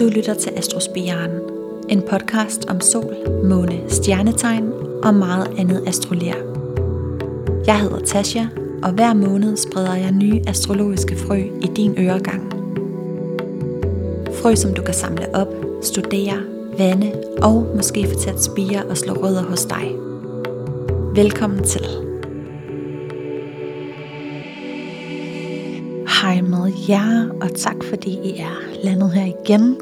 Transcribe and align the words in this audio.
Du 0.00 0.08
lytter 0.08 0.34
til 0.34 0.52
Astrospiren, 0.56 1.30
en 1.88 2.02
podcast 2.02 2.70
om 2.70 2.80
sol, 2.80 3.14
måne, 3.44 3.80
stjernetegn 3.88 4.72
og 5.02 5.14
meget 5.14 5.46
andet 5.58 5.84
astrolær. 5.86 6.34
Jeg 7.66 7.80
hedder 7.80 7.98
Tasha, 7.98 8.44
og 8.82 8.92
hver 8.92 9.14
måned 9.14 9.56
spreder 9.56 9.94
jeg 9.94 10.12
nye 10.12 10.40
astrologiske 10.46 11.16
frø 11.16 11.36
i 11.36 11.66
din 11.76 11.94
øregang. 11.98 12.52
Frø, 14.42 14.54
som 14.54 14.74
du 14.74 14.82
kan 14.82 14.94
samle 14.94 15.34
op, 15.34 15.48
studere, 15.82 16.42
vande 16.78 17.12
og 17.42 17.66
måske 17.76 18.06
få 18.06 18.18
til 18.18 18.30
at 18.30 18.42
spire 18.42 18.82
og 18.90 18.96
slå 18.96 19.12
rødder 19.12 19.42
hos 19.42 19.64
dig. 19.64 19.92
Velkommen 21.14 21.64
til. 21.64 22.07
Jer, 26.88 27.28
og 27.40 27.54
tak 27.56 27.76
fordi 27.88 28.10
I 28.10 28.38
er 28.38 28.84
landet 28.84 29.12
her 29.12 29.34
igen. 29.42 29.80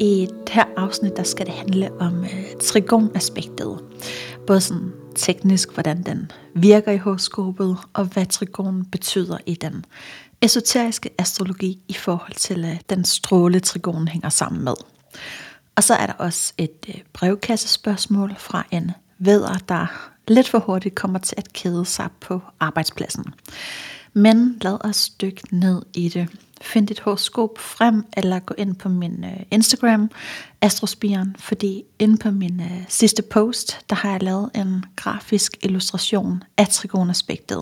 I 0.00 0.28
det 0.46 0.48
her 0.48 0.64
afsnit, 0.76 1.16
der 1.16 1.22
skal 1.22 1.46
det 1.46 1.54
handle 1.54 1.92
om 2.00 2.24
øh, 2.24 2.44
trigonaspektet. 2.62 3.78
Både 4.46 4.60
sådan 4.60 4.92
teknisk, 5.16 5.72
hvordan 5.72 6.02
den 6.02 6.30
virker 6.54 6.92
i 6.92 6.96
horoskopet, 6.96 7.78
og 7.92 8.04
hvad 8.04 8.26
trigon 8.26 8.84
betyder 8.84 9.38
i 9.46 9.54
den 9.54 9.84
esoteriske 10.42 11.10
astrologi 11.18 11.78
i 11.88 11.92
forhold 11.92 12.34
til 12.34 12.64
øh, 12.64 12.80
den 12.90 13.04
stråle 13.04 13.60
trigon 13.60 14.08
hænger 14.08 14.28
sammen 14.28 14.64
med. 14.64 14.74
Og 15.76 15.84
så 15.84 15.94
er 15.94 16.06
der 16.06 16.12
også 16.12 16.52
et 16.58 16.86
øh, 16.88 16.94
brevkassespørgsmål 17.12 18.34
fra 18.38 18.66
en 18.70 18.90
væder, 19.18 19.58
der 19.68 20.10
lidt 20.28 20.48
for 20.48 20.58
hurtigt 20.58 20.94
kommer 20.94 21.18
til 21.18 21.34
at 21.38 21.52
kede 21.52 21.84
sig 21.84 22.08
på 22.20 22.40
arbejdspladsen. 22.60 23.24
Men 24.14 24.58
lad 24.60 24.76
os 24.80 25.08
dykke 25.08 25.42
ned 25.50 25.82
i 25.94 26.08
det. 26.08 26.28
Find 26.62 26.86
dit 26.86 27.00
horoskop 27.00 27.58
frem, 27.58 28.04
eller 28.16 28.38
gå 28.38 28.54
ind 28.58 28.74
på 28.74 28.88
min 28.88 29.24
øh, 29.24 29.40
Instagram, 29.50 30.10
Astrospiren, 30.60 31.36
fordi 31.38 31.82
inde 31.98 32.16
på 32.16 32.30
min 32.30 32.60
øh, 32.60 32.84
sidste 32.88 33.22
post, 33.22 33.80
der 33.90 33.96
har 33.96 34.10
jeg 34.10 34.22
lavet 34.22 34.50
en 34.54 34.84
grafisk 34.96 35.56
illustration 35.62 36.42
af 36.56 36.68
trigonaspektet. 36.68 37.58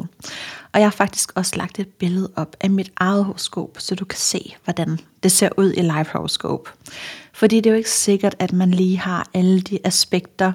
Og 0.72 0.80
jeg 0.80 0.84
har 0.84 0.90
faktisk 0.90 1.32
også 1.34 1.56
lagt 1.56 1.78
et 1.78 1.88
billede 1.88 2.30
op 2.36 2.56
af 2.60 2.70
mit 2.70 2.92
eget 2.96 3.24
horoskop, 3.24 3.76
så 3.78 3.94
du 3.94 4.04
kan 4.04 4.18
se, 4.18 4.56
hvordan 4.64 4.98
det 5.22 5.32
ser 5.32 5.48
ud 5.56 5.72
i 5.72 5.80
live 5.80 6.06
horoskop. 6.12 6.68
Fordi 7.32 7.56
det 7.56 7.66
er 7.66 7.70
jo 7.70 7.78
ikke 7.78 7.90
sikkert, 7.90 8.34
at 8.38 8.52
man 8.52 8.70
lige 8.70 8.98
har 8.98 9.28
alle 9.34 9.60
de 9.60 9.78
aspekter 9.84 10.52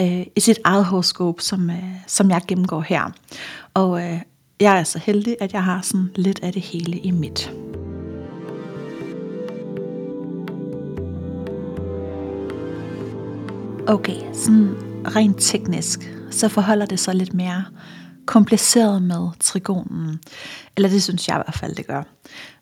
øh, 0.00 0.26
i 0.36 0.40
sit 0.40 0.58
eget 0.64 0.84
horoskop, 0.84 1.40
som, 1.40 1.70
øh, 1.70 1.84
som 2.06 2.30
jeg 2.30 2.42
gennemgår 2.48 2.80
her. 2.80 3.10
Og 3.74 4.02
øh, 4.02 4.20
jeg 4.60 4.78
er 4.78 4.84
så 4.84 4.98
heldig, 4.98 5.36
at 5.40 5.52
jeg 5.52 5.64
har 5.64 5.82
sådan 5.82 6.10
lidt 6.14 6.40
af 6.42 6.52
det 6.52 6.62
hele 6.62 6.98
i 6.98 7.10
mit. 7.10 7.52
Okay, 13.88 14.20
sådan 14.32 14.74
rent 15.16 15.36
teknisk, 15.40 16.12
så 16.30 16.48
forholder 16.48 16.86
det 16.86 17.00
sig 17.00 17.14
lidt 17.14 17.34
mere 17.34 17.64
kompliceret 18.26 19.02
med 19.02 19.28
trigonen. 19.40 20.20
Eller 20.76 20.88
det 20.88 21.02
synes 21.02 21.28
jeg 21.28 21.36
i 21.36 21.42
hvert 21.44 21.58
fald, 21.58 21.74
det 21.74 21.86
gør. 21.86 22.02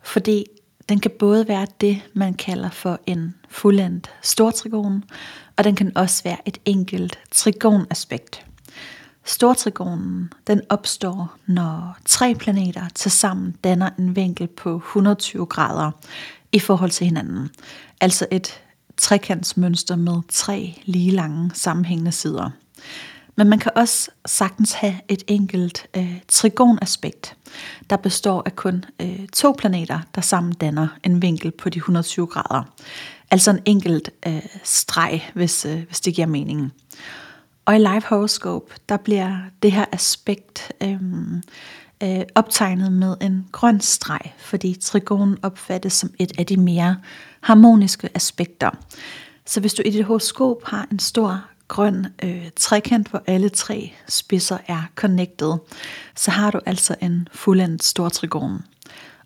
Fordi 0.03 0.45
den 0.89 1.01
kan 1.01 1.11
både 1.19 1.49
være 1.49 1.67
det, 1.81 2.03
man 2.15 2.35
kalder 2.35 2.71
for 2.71 3.01
en 3.07 3.35
fuldendt 3.49 4.11
stortrigon, 4.23 5.05
og 5.57 5.65
den 5.65 5.75
kan 5.77 5.93
også 5.97 6.25
være 6.25 6.39
et 6.47 6.59
enkelt 6.65 7.19
trigonaspekt. 7.31 8.47
Stortrigonen 9.25 10.33
den 10.47 10.61
opstår, 10.69 11.37
når 11.47 11.97
tre 12.05 12.35
planeter 12.35 12.89
tilsammen 12.95 13.57
danner 13.65 13.91
en 13.99 14.17
vinkel 14.17 14.47
på 14.47 14.77
120 14.77 15.47
grader 15.47 15.91
i 16.53 16.59
forhold 16.59 16.91
til 16.91 17.07
hinanden. 17.07 17.51
Altså 18.01 18.27
et 18.31 18.61
trekantsmønster 18.97 19.97
med 19.97 20.21
tre 20.29 20.83
lige 20.85 21.11
lange 21.11 21.51
sammenhængende 21.55 22.13
sider. 22.13 22.51
Men 23.37 23.49
man 23.49 23.59
kan 23.59 23.73
også 23.77 24.11
sagtens 24.27 24.73
have 24.73 24.95
et 25.09 25.23
enkelt 25.27 25.87
øh, 25.97 26.21
trigonaspekt, 26.29 27.37
der 27.91 27.97
består 27.97 28.43
af 28.47 28.57
kun 28.57 28.85
øh, 29.01 29.29
to 29.33 29.55
planeter, 29.59 30.01
der 30.15 30.21
sammen 30.21 30.53
danner 30.53 30.89
en 31.05 31.23
vinkel 31.23 31.51
på 31.51 31.69
de 31.69 31.79
120 31.79 32.27
grader. 32.27 32.63
Altså 33.31 33.51
en 33.51 33.61
enkelt 33.65 34.11
øh, 34.27 34.43
streg, 34.65 35.31
hvis, 35.35 35.65
øh, 35.65 35.83
hvis 35.87 36.01
det 36.01 36.15
giver 36.15 36.27
mening. 36.27 36.73
Og 37.65 37.75
i 37.75 37.79
live 37.79 38.03
horoscope, 38.09 38.75
der 38.89 38.97
bliver 38.97 39.37
det 39.63 39.73
her 39.73 39.85
aspekt 39.93 40.73
øh, 40.83 40.99
øh, 42.03 42.23
optegnet 42.35 42.93
med 42.93 43.17
en 43.21 43.47
grøn 43.53 43.81
streg, 43.81 44.35
fordi 44.39 44.79
trigon 44.81 45.39
opfattes 45.43 45.93
som 45.93 46.11
et 46.19 46.33
af 46.39 46.47
de 46.47 46.57
mere 46.57 46.97
harmoniske 47.41 48.09
aspekter. 48.15 48.71
Så 49.47 49.61
hvis 49.61 49.75
du 49.75 49.83
i 49.85 49.91
dit 49.91 50.05
horoskop 50.05 50.65
har 50.65 50.89
en 50.93 50.99
stor 50.99 51.45
grøn 51.69 52.07
øh, 52.23 52.51
trekant, 52.57 53.09
hvor 53.09 53.23
alle 53.27 53.49
tre 53.49 53.93
spidser 54.09 54.59
er 54.67 54.83
connected, 54.95 55.53
så 56.17 56.31
har 56.31 56.51
du 56.51 56.61
altså 56.67 56.95
en 57.01 57.29
fuldendt 57.33 57.85
stor 57.85 58.09
trigon. 58.09 58.63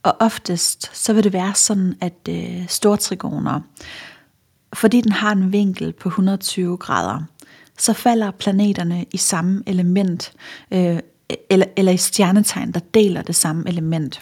Og 0.03 0.17
oftest 0.21 0.91
så 0.97 1.13
vil 1.13 1.25
det 1.25 1.33
være 1.33 1.55
sådan, 1.55 1.95
at 2.01 2.29
øh, 2.29 2.69
stortrigoner, 2.69 3.61
fordi 4.75 5.01
den 5.01 5.13
har 5.13 5.33
en 5.33 5.53
vinkel 5.53 5.93
på 5.93 6.09
120 6.09 6.77
grader, 6.77 7.23
så 7.79 7.93
falder 7.93 8.31
planeterne 8.31 9.07
i 9.13 9.17
samme 9.17 9.63
element, 9.67 10.33
øh, 10.71 10.99
eller, 11.51 11.67
eller 11.77 11.93
i 11.93 11.97
stjernetegn, 11.97 12.73
der 12.73 12.81
deler 12.95 13.23
det 13.23 13.37
samme 13.37 13.69
element. 13.69 14.21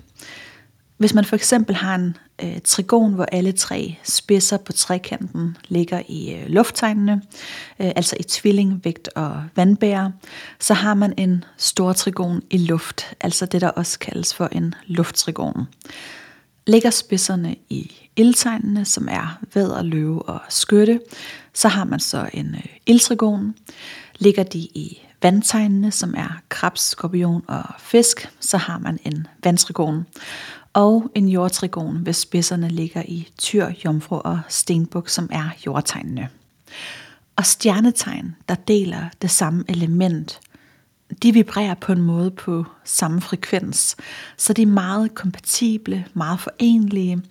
Hvis 0.96 1.14
man 1.14 1.24
for 1.24 1.36
eksempel 1.36 1.74
har 1.74 1.94
en 1.94 2.16
øh, 2.42 2.58
trigon, 2.64 3.12
hvor 3.12 3.24
alle 3.24 3.52
tre 3.52 3.96
spidser 4.04 4.56
på 4.56 4.72
trekanten 4.72 5.56
ligger 5.68 6.02
i 6.08 6.34
øh, 6.34 6.46
lufttegnene, 6.46 7.22
øh, 7.80 7.92
altså 7.96 8.16
i 8.20 8.22
tvilling, 8.22 8.80
vægt 8.84 9.08
og 9.16 9.42
vandbærer, 9.56 10.10
så 10.60 10.74
har 10.74 10.94
man 10.94 11.14
en 11.16 11.44
stor 11.56 11.92
trigon 11.92 12.42
i 12.50 12.58
luft, 12.58 13.14
altså 13.20 13.46
det 13.46 13.60
der 13.60 13.68
også 13.68 13.98
kaldes 13.98 14.34
for 14.34 14.48
en 14.52 14.74
lufttrigon. 14.86 15.66
Ligger 16.66 16.90
spidserne 16.90 17.56
i 17.70 17.92
ildtegnene, 18.16 18.84
som 18.84 19.08
er 19.10 19.38
vædder, 19.54 19.82
løve 19.82 20.22
og 20.22 20.40
skytte, 20.48 21.00
så 21.56 21.68
har 21.68 21.84
man 21.84 22.00
så 22.00 22.28
en 22.32 22.54
øh, 22.54 22.66
ildtrigon. 22.86 23.54
Ligger 24.18 24.42
de 24.42 24.58
i 24.58 25.02
vandtegnene, 25.22 25.90
som 25.90 26.14
er 26.16 26.40
krebs, 26.48 26.80
skorpion 26.80 27.42
og 27.48 27.64
fisk, 27.78 28.30
så 28.40 28.56
har 28.56 28.78
man 28.78 28.98
en 29.04 29.26
vandtrigon. 29.44 30.06
Og 30.72 31.10
en 31.14 31.28
jordtrigon, 31.28 31.96
hvis 31.96 32.16
spidserne 32.16 32.68
ligger 32.68 33.02
i 33.08 33.28
tyr, 33.38 33.70
jomfru 33.84 34.16
og 34.16 34.40
stenbuk, 34.48 35.08
som 35.08 35.28
er 35.32 35.48
jordtegnene. 35.66 36.28
Og 37.36 37.46
stjernetegn, 37.46 38.36
der 38.48 38.54
deler 38.54 39.08
det 39.22 39.30
samme 39.30 39.64
element, 39.68 40.40
de 41.22 41.32
vibrerer 41.32 41.74
på 41.74 41.92
en 41.92 42.02
måde 42.02 42.30
på 42.30 42.64
samme 42.84 43.20
frekvens. 43.20 43.96
Så 44.36 44.52
de 44.52 44.62
er 44.62 44.66
meget 44.66 45.14
kompatible, 45.14 46.04
meget 46.14 46.40
forenlige. 46.40 47.22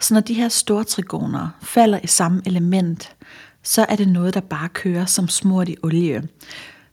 Så 0.00 0.14
når 0.14 0.20
de 0.20 0.34
her 0.34 0.48
store 0.48 0.84
trigoner 0.84 1.48
falder 1.62 2.00
i 2.02 2.06
samme 2.06 2.42
element, 2.46 3.12
så 3.62 3.86
er 3.88 3.96
det 3.96 4.08
noget, 4.08 4.34
der 4.34 4.40
bare 4.40 4.68
kører 4.68 5.06
som 5.06 5.28
smurt 5.28 5.68
i 5.68 5.76
olie. 5.82 6.28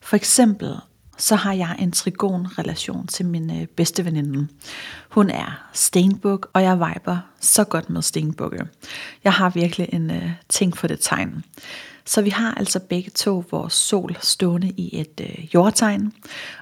For 0.02 0.16
eksempel 0.16 0.76
så 1.18 1.36
har 1.36 1.54
jeg 1.54 1.76
en 1.80 1.92
trigon-relation 1.92 3.08
til 3.08 3.26
min 3.26 3.62
øh, 3.62 3.68
bedste 3.68 4.06
veninde. 4.06 4.48
Hun 5.10 5.30
er 5.30 5.70
stenbuk, 5.74 6.50
og 6.54 6.64
jeg 6.64 6.76
viber 6.80 7.18
så 7.40 7.64
godt 7.64 7.90
med 7.90 8.02
stenbukke. 8.02 8.68
Jeg 9.24 9.34
har 9.34 9.50
virkelig 9.50 9.90
en 9.94 10.10
uh, 10.10 10.32
ting 10.50 10.78
for 10.78 10.88
det 10.88 11.00
tegn. 11.02 11.44
Så 12.06 12.22
vi 12.22 12.30
har 12.30 12.54
altså 12.54 12.80
begge 12.80 13.10
to 13.10 13.44
vores 13.52 13.74
sol 13.74 14.18
stående 14.22 14.70
i 14.70 15.00
et 15.00 15.22
øh, 15.22 15.46
jordtegn, 15.54 16.14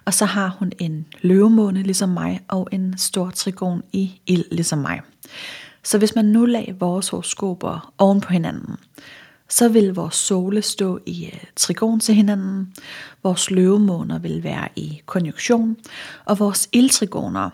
og 0.06 0.14
så 0.14 0.26
har 0.26 0.56
hun 0.60 0.72
en 0.80 1.06
løvemåne 1.22 1.84
ligesom 1.84 2.10
mig, 2.10 2.42
og 2.48 2.68
en 2.72 2.98
stor 2.98 3.30
trigon 3.30 3.84
i 3.94 4.22
ild 4.26 4.46
ligesom 4.52 4.80
mig. 4.80 5.02
Så 5.84 5.98
hvis 5.98 6.16
man 6.16 6.26
nu 6.26 6.46
lagde 6.46 6.76
vores 6.80 7.10
horoskoper 7.10 7.94
oven 7.98 8.22
på 8.22 8.34
hinanden, 8.34 8.76
så 9.50 9.70
vil 9.70 9.94
vores 9.94 10.16
sole 10.16 10.62
stå 10.62 11.00
i 11.06 11.26
øh, 11.26 11.40
trigon 11.56 12.00
til 12.00 12.16
hinanden, 12.16 12.74
vores 13.24 13.52
løvemåner 13.52 14.20
vil 14.20 14.44
være 14.44 14.68
i 14.76 15.02
konjunktion, 15.06 15.78
og 16.26 16.40
vores 16.40 16.70
ildtrigoner, 16.72 17.50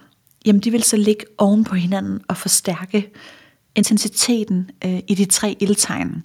jamen 0.45 0.59
de 0.61 0.71
vil 0.71 0.83
så 0.83 0.97
ligge 0.97 1.25
oven 1.37 1.63
på 1.63 1.75
hinanden 1.75 2.21
og 2.27 2.37
forstærke 2.37 3.11
intensiteten 3.75 4.71
øh, 4.85 4.99
i 5.07 5.15
de 5.15 5.25
tre 5.25 5.57
ildtegn. 5.59 6.23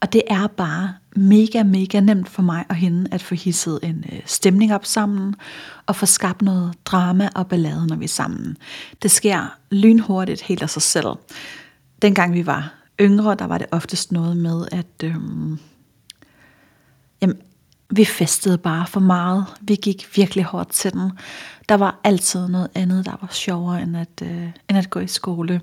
Og 0.00 0.12
det 0.12 0.22
er 0.26 0.46
bare 0.46 0.94
mega, 1.16 1.62
mega 1.62 2.00
nemt 2.00 2.28
for 2.28 2.42
mig 2.42 2.64
og 2.68 2.74
hende 2.74 3.08
at 3.12 3.22
få 3.22 3.34
hisset 3.34 3.78
en 3.82 4.04
øh, 4.12 4.20
stemning 4.26 4.74
op 4.74 4.84
sammen, 4.84 5.34
og 5.86 5.96
få 5.96 6.06
skabt 6.06 6.42
noget 6.42 6.74
drama 6.84 7.28
og 7.34 7.46
ballade, 7.46 7.86
når 7.86 7.96
vi 7.96 8.04
er 8.04 8.08
sammen. 8.08 8.56
Det 9.02 9.10
sker 9.10 9.56
lynhurtigt 9.70 10.42
helt 10.42 10.62
af 10.62 10.70
sig 10.70 10.82
selv. 10.82 11.06
Dengang 12.02 12.34
vi 12.34 12.46
var 12.46 12.83
yngre, 13.00 13.34
der 13.34 13.46
var 13.46 13.58
det 13.58 13.66
oftest 13.72 14.12
noget 14.12 14.36
med, 14.36 14.68
at 14.72 15.02
øhm, 15.04 15.58
jamen, 17.22 17.36
vi 17.90 18.04
festede 18.04 18.58
bare 18.58 18.86
for 18.86 19.00
meget. 19.00 19.46
Vi 19.60 19.74
gik 19.74 20.16
virkelig 20.16 20.44
hårdt 20.44 20.70
til 20.70 20.92
den. 20.92 21.10
Der 21.68 21.74
var 21.74 22.00
altid 22.04 22.48
noget 22.48 22.68
andet, 22.74 23.06
der 23.06 23.16
var 23.20 23.28
sjovere 23.32 23.82
end 23.82 23.96
at, 23.96 24.22
øh, 24.22 24.48
end 24.68 24.78
at 24.78 24.90
gå 24.90 25.00
i 25.00 25.06
skole. 25.06 25.60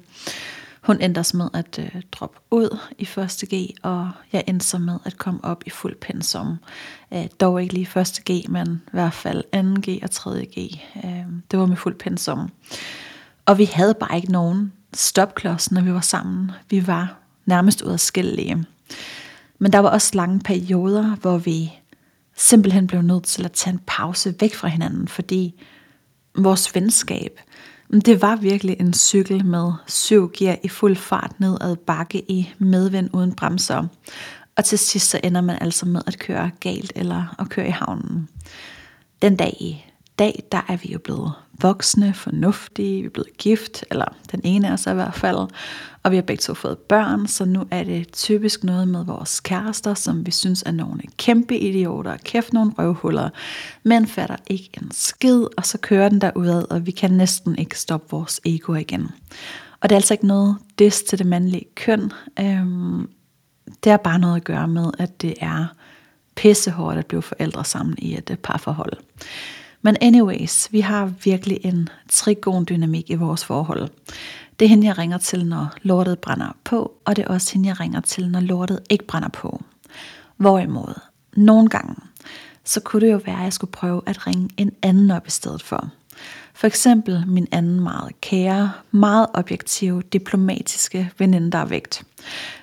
Hun 0.82 1.02
endte 1.02 1.20
også 1.20 1.38
med 1.38 1.50
at 1.54 1.80
øh, 1.80 2.02
droppe 2.12 2.40
ud 2.52 2.78
i 2.98 3.04
1.G, 3.04 3.76
og 3.84 4.12
jeg 4.34 4.44
endte 4.48 4.66
så 4.66 4.78
med 4.78 4.98
at 5.06 5.18
komme 5.18 5.40
op 5.44 5.64
i 5.66 5.70
fuld 5.70 5.96
pensum. 5.96 6.58
Øh, 7.14 7.26
dog 7.40 7.62
ikke 7.62 7.74
lige 7.74 8.02
1.G, 8.02 8.50
men 8.50 8.82
i 8.88 8.90
hvert 8.92 9.14
fald 9.14 9.44
2.G 9.56 10.04
og 10.04 10.10
3.G. 10.14 10.80
Øh, 11.06 11.26
det 11.52 11.60
var 11.60 11.66
med 11.66 11.78
fuld 11.78 11.96
pensum. 11.96 12.50
Og 13.46 13.58
vi 13.58 13.66
havde 13.66 13.94
bare 13.94 14.16
ikke 14.16 14.32
nogen 14.32 14.74
stopklods, 14.94 15.72
når 15.72 15.82
vi 15.82 15.94
var 15.94 16.02
sammen. 16.02 16.52
Vi 16.70 16.88
var 16.88 17.21
nærmest 17.52 17.82
uadskillelige. 17.82 18.66
Men 19.60 19.74
der 19.74 19.80
var 19.80 19.90
også 19.90 20.12
lange 20.14 20.40
perioder, 20.40 21.16
hvor 21.16 21.38
vi 21.38 21.74
simpelthen 22.38 22.88
blev 22.88 23.02
nødt 23.02 23.24
til 23.24 23.46
at 23.46 23.52
tage 23.52 23.74
en 23.74 23.82
pause 23.88 24.36
væk 24.40 24.56
fra 24.56 24.68
hinanden, 24.68 25.08
fordi 25.08 25.62
vores 26.36 26.76
venskab, 26.76 27.40
det 28.06 28.22
var 28.22 28.36
virkelig 28.36 28.78
en 28.80 28.94
cykel 28.94 29.46
med 29.46 29.72
syv 29.88 30.32
gear 30.38 30.58
i 30.64 30.68
fuld 30.68 30.96
fart 30.96 31.40
ned 31.40 31.58
ad 31.62 31.76
bakke 31.76 32.32
i 32.32 32.54
medvind 32.60 33.10
uden 33.14 33.34
bremser. 33.34 33.88
Og 34.58 34.66
til 34.66 34.80
sidst 34.80 35.10
så 35.10 35.20
ender 35.24 35.42
man 35.42 35.58
altså 35.62 35.86
med 35.86 36.02
at 36.08 36.20
køre 36.20 36.52
galt 36.60 36.94
eller 36.96 37.36
at 37.40 37.50
køre 37.50 37.68
i 37.68 37.72
havnen. 37.72 38.30
Den 39.22 39.36
dag 39.36 39.58
i 39.60 39.86
dag, 40.20 40.44
der 40.52 40.62
er 40.68 40.78
vi 40.78 40.90
jo 40.94 41.00
blevet 41.00 41.32
voksne, 41.62 42.14
fornuftige, 42.14 43.02
vi 43.02 43.06
er 43.06 43.10
blevet 43.10 43.38
gift, 43.38 43.86
eller 43.92 44.06
den 44.32 44.42
ene 44.44 44.68
af 44.68 44.74
os 44.74 44.86
i 44.86 44.94
hvert 44.94 45.14
fald, 45.14 45.38
og 46.04 46.12
vi 46.12 46.16
har 46.16 46.22
begge 46.22 46.42
to 46.42 46.54
fået 46.54 46.78
børn, 46.78 47.28
så 47.28 47.46
nu 47.46 47.66
er 47.72 47.84
det 47.84 48.14
typisk 48.14 48.64
noget 48.64 48.88
med 48.88 49.06
vores 49.06 49.40
kærester, 49.40 49.94
som 49.94 50.26
vi 50.26 50.32
synes 50.32 50.64
er 50.66 50.72
nogle 50.72 51.02
kæmpe 51.18 51.58
idioter, 51.58 52.18
kæft 52.18 52.54
nogle 52.54 52.72
røvhuller, 52.78 53.30
men 53.84 54.08
fatter 54.08 54.36
ikke 54.48 54.70
en 54.82 54.92
skid, 54.92 55.46
og 55.58 55.66
så 55.66 55.78
kører 55.78 56.10
den 56.10 56.22
der 56.22 56.32
udad, 56.36 56.72
og 56.72 56.86
vi 56.86 56.92
kan 56.92 57.12
næsten 57.12 57.58
ikke 57.58 57.80
stoppe 57.80 58.08
vores 58.12 58.42
ego 58.46 58.74
igen. 58.74 59.10
Og 59.82 59.90
det 59.90 59.96
er 59.96 59.98
altså 59.98 60.14
ikke 60.14 60.28
noget 60.28 60.58
des 60.80 61.02
til 61.02 61.20
det 61.20 61.28
mandlige 61.28 61.66
køn, 61.76 62.12
øhm, 62.40 63.10
det 63.84 63.90
har 63.90 63.98
bare 63.98 64.20
noget 64.20 64.36
at 64.36 64.44
gøre 64.44 64.68
med, 64.68 64.92
at 65.00 65.22
det 65.22 65.34
er 65.42 65.66
pissehårdt 66.36 67.00
at 67.00 67.06
blive 67.06 67.22
forældre 67.22 67.66
sammen 67.66 67.96
i 67.98 68.18
et 68.18 68.40
parforhold. 68.44 68.94
Men 69.82 69.98
anyways, 70.02 70.68
vi 70.72 70.80
har 70.80 71.12
virkelig 71.24 71.60
en 71.64 71.90
trigon-dynamik 72.10 73.10
i 73.10 73.16
vores 73.16 73.46
forhold. 73.46 73.90
Det 74.60 74.66
er 74.66 74.70
hende, 74.70 74.88
jeg 74.88 74.98
ringer 74.98 75.18
til, 75.18 75.46
når 75.46 75.74
lortet 75.82 76.20
brænder 76.20 76.58
på, 76.64 76.94
og 77.06 77.16
det 77.16 77.24
er 77.24 77.28
også 77.28 77.54
hende, 77.54 77.70
jeg 77.70 77.80
ringer 77.80 78.02
til, 78.02 78.30
når 78.30 78.40
lortet 78.40 78.80
ikke 78.90 79.08
brænder 79.08 79.30
på. 79.30 79.64
Hvorimod, 80.38 81.00
nogle 81.36 81.70
gange, 81.70 81.96
så 82.64 82.80
kunne 82.80 83.06
det 83.06 83.12
jo 83.12 83.22
være, 83.26 83.38
at 83.38 83.44
jeg 83.44 83.54
skulle 83.54 83.72
prøve 83.72 84.02
at 84.06 84.28
ringe 84.28 84.50
en 84.58 84.72
anden 84.82 85.12
op 85.12 85.28
i 85.28 85.32
stedet 85.32 85.64
for. 85.64 85.90
For 86.54 86.68
eksempel 86.68 87.24
min 87.28 87.48
anden 87.52 87.80
meget 87.80 88.22
kære, 88.22 88.72
meget 88.92 89.28
objektive, 89.34 90.02
diplomatiske 90.02 91.12
veninde, 91.18 91.52
der 91.52 91.58
er 91.58 91.66
vægt. 91.66 92.04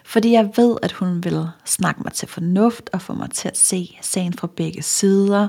Fordi 0.05 0.33
jeg 0.33 0.51
ved, 0.57 0.77
at 0.83 0.93
hun 0.93 1.25
vil 1.25 1.47
snakke 1.65 2.01
mig 2.05 2.13
til 2.13 2.29
fornuft 2.29 2.91
og 2.93 3.03
få 3.03 3.15
mig 3.15 3.31
til 3.31 3.49
at 3.49 3.59
se 3.59 3.99
sagen 4.03 4.33
fra 4.33 4.49
begge 4.57 4.83
sider. 4.83 5.49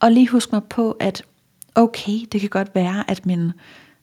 Og 0.00 0.12
lige 0.12 0.28
huske 0.28 0.50
mig 0.52 0.64
på, 0.64 0.96
at 1.00 1.22
okay, 1.74 2.18
det 2.32 2.40
kan 2.40 2.50
godt 2.50 2.74
være, 2.74 3.10
at 3.10 3.26
min 3.26 3.52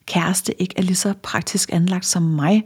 kæreste 0.06 0.62
ikke 0.62 0.74
er 0.76 0.82
lige 0.82 0.96
så 0.96 1.14
praktisk 1.22 1.72
anlagt 1.72 2.06
som 2.06 2.22
mig. 2.22 2.64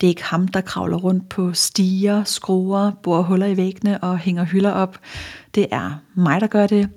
Det 0.00 0.06
er 0.06 0.08
ikke 0.08 0.24
ham, 0.24 0.48
der 0.48 0.60
kravler 0.60 0.96
rundt 0.96 1.28
på 1.28 1.52
stiger, 1.52 2.24
skruer, 2.24 2.90
borer 3.02 3.22
huller 3.22 3.46
i 3.46 3.56
væggene 3.56 3.98
og 3.98 4.18
hænger 4.18 4.44
hylder 4.44 4.70
op. 4.70 4.98
Det 5.54 5.66
er 5.70 6.00
mig, 6.14 6.40
der 6.40 6.46
gør 6.46 6.66
det. 6.66 6.88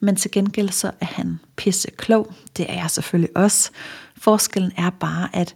Men 0.00 0.16
til 0.16 0.30
gengæld 0.30 0.68
så 0.68 0.90
er 1.00 1.06
han 1.06 1.40
pisse 1.56 1.90
klog. 1.90 2.34
Det 2.56 2.66
er 2.70 2.74
jeg 2.74 2.90
selvfølgelig 2.90 3.36
også. 3.36 3.70
Forskellen 4.16 4.72
er 4.76 4.90
bare, 4.90 5.28
at 5.32 5.54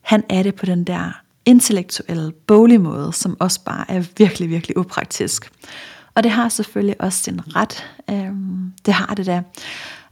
han 0.00 0.24
er 0.30 0.42
det 0.42 0.54
på 0.54 0.66
den 0.66 0.84
der 0.84 1.20
intellektuelle, 1.44 2.32
boglige 2.32 2.78
måde, 2.78 3.12
som 3.12 3.36
også 3.40 3.60
bare 3.64 3.90
er 3.90 4.04
virkelig, 4.16 4.50
virkelig 4.50 4.76
upraktisk. 4.76 5.52
Og 6.14 6.22
det 6.22 6.30
har 6.30 6.48
selvfølgelig 6.48 7.00
også 7.00 7.22
sin 7.22 7.56
ret. 7.56 7.84
Øhm, 8.10 8.72
det 8.86 8.94
har 8.94 9.14
det 9.14 9.26
da. 9.26 9.42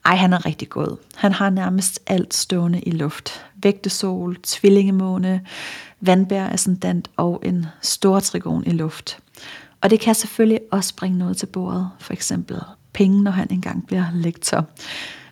Ej, 0.05 0.17
han 0.17 0.33
er 0.33 0.47
rigtig 0.47 0.69
god. 0.69 0.97
Han 1.17 1.33
har 1.33 1.51
nærmest 1.51 2.01
alt 2.07 2.35
stående 2.35 2.81
i 2.81 2.91
luft. 2.91 3.45
Vægtesol, 3.63 4.37
tvillingemåne, 4.43 5.41
vandbær 6.01 6.49
ascendant 6.49 7.11
og 7.17 7.43
en 7.45 7.67
stor 7.83 8.21
trigon 8.21 8.65
i 8.67 8.71
luft. 8.71 9.19
Og 9.81 9.91
det 9.91 10.01
kan 10.01 10.15
selvfølgelig 10.15 10.61
også 10.71 10.95
bringe 10.97 11.19
noget 11.19 11.37
til 11.37 11.47
bordet, 11.47 11.91
for 11.99 12.13
eksempel 12.13 12.61
penge, 12.97 13.23
når 13.23 13.31
han 13.31 13.49
engang 13.51 13.87
bliver 13.87 14.05
lektor. 14.15 14.67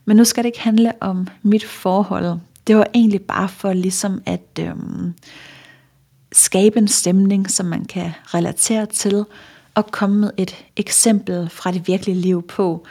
Men 0.05 0.17
nu 0.17 0.25
skal 0.25 0.45
det 0.45 0.49
ikke 0.49 0.61
handle 0.61 0.93
om 1.01 1.29
mit 1.43 1.65
forhold. 1.65 2.39
Det 2.67 2.77
var 2.77 2.87
egentlig 2.95 3.23
bare 3.23 3.49
for 3.49 3.73
ligesom 3.73 4.23
at 4.27 4.59
øhm, 4.61 5.15
skabe 6.33 6.79
en 6.79 6.89
stemning, 6.89 7.51
som 7.51 7.67
man 7.67 7.85
kan 7.85 8.11
relatere 8.27 8.87
til, 8.87 9.25
og 9.75 9.87
komme 9.91 10.21
med 10.21 10.31
et 10.37 10.65
eksempel 10.77 11.49
fra 11.51 11.73
det 11.73 11.89
virkelige 11.89 12.21
liv 12.21 12.47
på, 12.47 12.87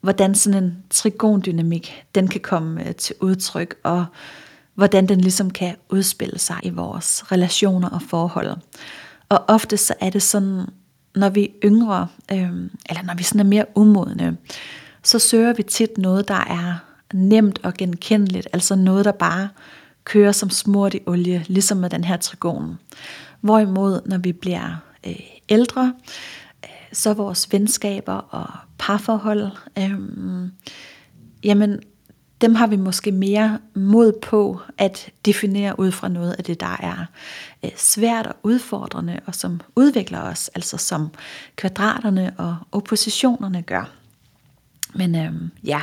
hvordan 0.00 0.34
sådan 0.34 0.64
en 0.64 0.76
trigondynamik, 0.90 2.04
den 2.14 2.28
kan 2.28 2.40
komme 2.40 2.88
øh, 2.88 2.94
til 2.94 3.14
udtryk, 3.20 3.74
og 3.82 4.04
hvordan 4.74 5.08
den 5.08 5.20
ligesom 5.20 5.50
kan 5.50 5.76
udspille 5.90 6.38
sig 6.38 6.56
i 6.62 6.70
vores 6.70 7.32
relationer 7.32 7.88
og 7.88 8.02
forhold. 8.02 8.56
Og 9.28 9.44
ofte 9.48 9.76
så 9.76 9.94
er 10.00 10.10
det 10.10 10.22
sådan, 10.22 10.66
når 11.16 11.28
vi 11.28 11.44
er 11.44 11.48
yngre, 11.64 12.08
øh, 12.32 12.50
eller 12.88 13.02
når 13.02 13.14
vi 13.14 13.22
sådan 13.22 13.40
er 13.40 13.44
mere 13.44 13.64
umodne, 13.74 14.36
så 15.02 15.18
søger 15.18 15.52
vi 15.52 15.62
tit 15.62 15.98
noget, 15.98 16.28
der 16.28 16.34
er 16.34 16.74
nemt 17.14 17.60
og 17.62 17.74
genkendeligt, 17.74 18.48
altså 18.52 18.74
noget, 18.74 19.04
der 19.04 19.12
bare 19.12 19.48
kører 20.04 20.32
som 20.32 20.50
smurt 20.50 20.94
i 20.94 21.00
olie, 21.06 21.44
ligesom 21.48 21.78
med 21.78 21.90
den 21.90 22.04
her 22.04 22.16
trigon. 22.16 22.78
Hvorimod, 23.40 24.00
når 24.06 24.18
vi 24.18 24.32
bliver 24.32 24.76
øh, 25.06 25.20
ældre, 25.48 25.94
øh, 26.64 26.70
så 26.92 27.14
vores 27.14 27.52
venskaber 27.52 28.12
og 28.12 28.46
parforhold, 28.78 29.50
øh, 29.78 30.00
jamen 31.44 31.80
dem 32.40 32.54
har 32.54 32.66
vi 32.66 32.76
måske 32.76 33.12
mere 33.12 33.58
mod 33.74 34.12
på 34.12 34.60
at 34.78 35.10
definere 35.24 35.80
ud 35.80 35.92
fra 35.92 36.08
noget 36.08 36.32
af 36.32 36.44
det, 36.44 36.60
der 36.60 36.76
er 36.80 37.06
øh, 37.64 37.70
svært 37.76 38.26
og 38.26 38.36
udfordrende, 38.42 39.20
og 39.26 39.34
som 39.34 39.60
udvikler 39.76 40.20
os, 40.20 40.50
altså 40.54 40.76
som 40.76 41.08
kvadraterne 41.56 42.34
og 42.38 42.56
oppositionerne 42.72 43.62
gør. 43.62 43.90
Men 44.94 45.14
øhm, 45.14 45.50
ja, 45.64 45.80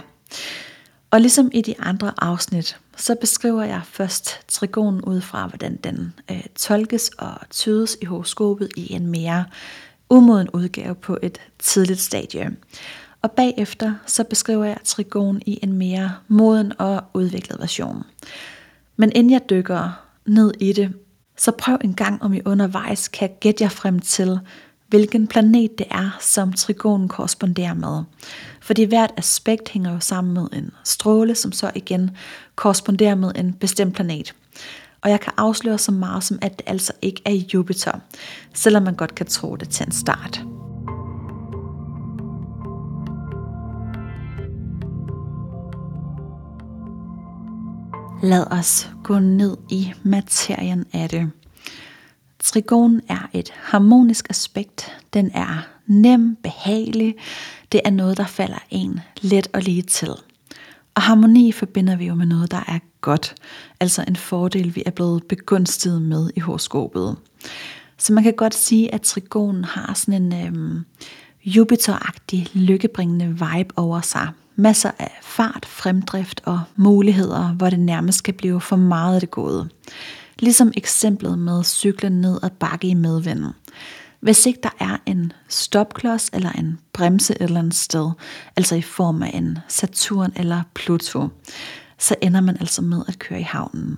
og 1.12 1.22
ligesom 1.22 1.50
i 1.54 1.62
de 1.62 1.76
andre 1.80 2.14
afsnit, 2.18 2.78
så 2.98 3.16
beskriver 3.22 3.64
jeg 3.64 3.82
først 3.86 4.40
trigonen 4.48 5.02
ud 5.02 5.22
fra, 5.22 5.48
hvordan 5.48 5.76
den 5.84 6.14
øh, 6.32 6.44
tolkes 6.56 7.10
og 7.10 7.34
tydes 7.50 7.98
i 8.02 8.06
horoskopet 8.06 8.70
i 8.78 8.94
en 8.94 9.08
mere 9.08 9.46
umoden 10.10 10.50
udgave 10.50 10.96
på 10.96 11.18
et 11.22 11.38
tidligt 11.60 12.00
stadie. 12.00 12.52
Og 13.24 13.32
bagefter 13.32 13.94
så 14.06 14.24
beskriver 14.24 14.66
jeg 14.66 14.78
trigon 14.84 15.42
i 15.46 15.60
en 15.64 15.74
mere 15.74 16.12
moden 16.28 16.74
og 16.80 17.04
udviklet 17.14 17.60
version. 17.60 18.04
Men 18.98 19.12
inden 19.16 19.32
jeg 19.32 19.50
dykker 19.50 20.06
ned 20.26 20.54
i 20.60 20.74
det, 20.74 20.94
så 21.38 21.52
prøv 21.52 21.78
en 21.84 21.94
gang 21.94 22.24
om 22.24 22.34
I 22.34 22.42
undervejs 22.46 23.08
kan 23.08 23.30
gætte 23.40 23.64
jer 23.64 23.70
frem 23.70 24.00
til, 24.00 24.40
hvilken 24.88 25.28
planet 25.28 25.78
det 25.78 25.88
er, 25.92 26.18
som 26.22 26.54
trigonen 26.54 27.08
korresponderer 27.08 27.74
med. 27.74 28.04
Fordi 28.62 28.84
hvert 28.84 29.12
aspekt 29.18 29.70
hænger 29.70 29.94
jo 29.94 30.00
sammen 30.00 30.34
med 30.34 30.48
en 30.54 30.72
stråle, 30.84 31.36
som 31.36 31.52
så 31.52 31.72
igen 31.76 32.12
korresponderer 32.56 33.16
med 33.16 33.32
en 33.36 33.54
bestemt 33.54 33.96
planet. 33.96 34.36
Og 35.02 35.10
jeg 35.10 35.20
kan 35.20 35.34
afsløre 35.38 35.78
så 35.78 35.92
meget 35.92 36.24
som, 36.24 36.40
at 36.42 36.58
det 36.58 36.64
altså 36.68 36.94
ikke 37.02 37.22
er 37.26 37.32
Jupiter, 37.54 38.00
selvom 38.54 38.84
man 38.84 38.96
godt 38.96 39.16
kan 39.16 39.26
tro 39.26 39.56
det 39.56 39.70
til 39.70 39.86
en 39.86 39.92
start. 39.92 40.44
Lad 48.24 48.52
os 48.52 48.90
gå 49.04 49.20
ned 49.20 49.58
i 49.70 49.94
materien 50.04 50.86
af 50.94 51.10
det. 51.10 51.32
Trigon 52.40 53.02
er 53.10 53.30
et 53.34 53.50
harmonisk 53.56 54.30
aspekt. 54.30 54.92
Den 55.14 55.32
er 55.34 55.68
nem, 55.88 56.36
behagelig. 56.36 57.16
Det 57.72 57.82
er 57.86 57.90
noget, 57.90 58.18
der 58.18 58.26
falder 58.26 58.58
en 58.70 59.00
let 59.22 59.48
og 59.54 59.62
lige 59.62 59.82
til. 59.82 60.10
Og 60.96 61.02
harmoni 61.02 61.52
forbinder 61.52 61.96
vi 61.96 62.06
jo 62.06 62.16
med 62.16 62.26
noget, 62.26 62.52
der 62.52 62.64
er 62.68 62.80
godt. 63.02 63.36
Altså 63.80 64.06
en 64.08 64.16
fordel, 64.16 64.76
vi 64.76 64.84
er 64.86 64.92
blevet 64.92 65.24
begunstiget 65.24 66.02
med 66.02 66.30
i 66.36 66.40
horoskopet. 66.40 67.18
Så 67.98 68.14
man 68.14 68.24
kan 68.24 68.34
godt 68.34 68.56
sige, 68.56 68.94
at 68.94 69.02
trigonen 69.02 69.64
har 69.64 69.94
sådan 69.94 70.34
en 70.34 70.48
øhm, 70.48 70.86
Jupiter-agtig, 71.46 72.48
lykkebringende 72.54 73.28
vibe 73.28 73.74
over 73.78 74.02
sig. 74.02 74.28
Masser 74.56 74.92
af 75.00 75.20
fart, 75.22 75.66
fremdrift 75.66 76.42
og 76.46 76.62
muligheder, 76.76 77.48
hvor 77.48 77.70
det 77.70 77.80
nærmest 77.80 78.24
kan 78.24 78.34
blive 78.34 78.62
for 78.62 78.76
meget 78.76 79.16
af 79.16 79.20
det 79.20 79.32
gode. 79.32 79.70
Ligesom 80.40 80.72
eksemplet 80.78 81.40
med 81.40 81.64
cyklen 81.64 82.22
ned 82.22 82.40
ad 82.44 82.50
bakke 82.50 82.88
i 82.88 82.94
medvinden. 82.94 83.52
Hvis 84.20 84.46
ikke 84.46 84.60
der 84.64 84.70
er 84.80 84.98
en 85.06 85.34
stopklods 85.48 86.30
eller 86.34 86.52
en 86.52 86.80
bremse 86.94 87.34
et 87.34 87.42
eller 87.42 87.60
andet 87.60 87.76
sted, 87.76 88.12
altså 88.56 88.76
i 88.76 88.82
form 88.82 89.24
af 89.24 89.32
en 89.34 89.58
Saturn 89.68 90.34
eller 90.36 90.64
Pluto, 90.74 91.28
så 91.98 92.16
ender 92.22 92.42
man 92.42 92.58
altså 92.60 92.82
med 92.82 93.02
at 93.08 93.20
køre 93.20 93.40
i 93.40 93.44
havnen. 93.44 93.98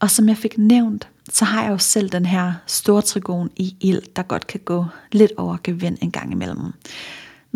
Og 0.00 0.10
som 0.10 0.28
jeg 0.28 0.36
fik 0.36 0.58
nævnt, 0.58 1.08
så 1.32 1.44
har 1.44 1.62
jeg 1.62 1.70
jo 1.70 1.78
selv 1.78 2.08
den 2.08 2.26
her 2.26 2.52
store 2.66 3.02
trigon 3.02 3.50
i 3.56 3.76
ild, 3.80 4.02
der 4.16 4.22
godt 4.22 4.46
kan 4.46 4.60
gå 4.64 4.86
lidt 5.12 5.32
over 5.36 5.56
gevind 5.64 5.98
en 6.00 6.10
gang 6.10 6.32
imellem. 6.32 6.72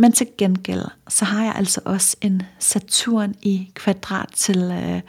Men 0.01 0.13
til 0.13 0.27
gengæld, 0.39 0.85
så 1.09 1.25
har 1.25 1.45
jeg 1.45 1.55
altså 1.57 1.81
også 1.85 2.17
en 2.21 2.43
Saturn 2.59 3.35
i 3.43 3.71
kvadrat 3.75 4.29
til 4.35 4.59
øh, 4.63 5.01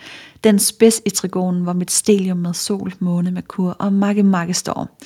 den 0.44 0.60
spids 0.60 1.02
i 1.06 1.10
trigonen, 1.10 1.62
hvor 1.62 1.74
mit 1.74 1.92
stelium 1.92 2.38
med 2.38 2.54
sol, 2.54 2.94
måne, 3.00 3.32
merkur 3.32 3.70
og 3.80 3.94
makke 3.94 4.24
makke 4.24 4.54
står. 4.54 4.98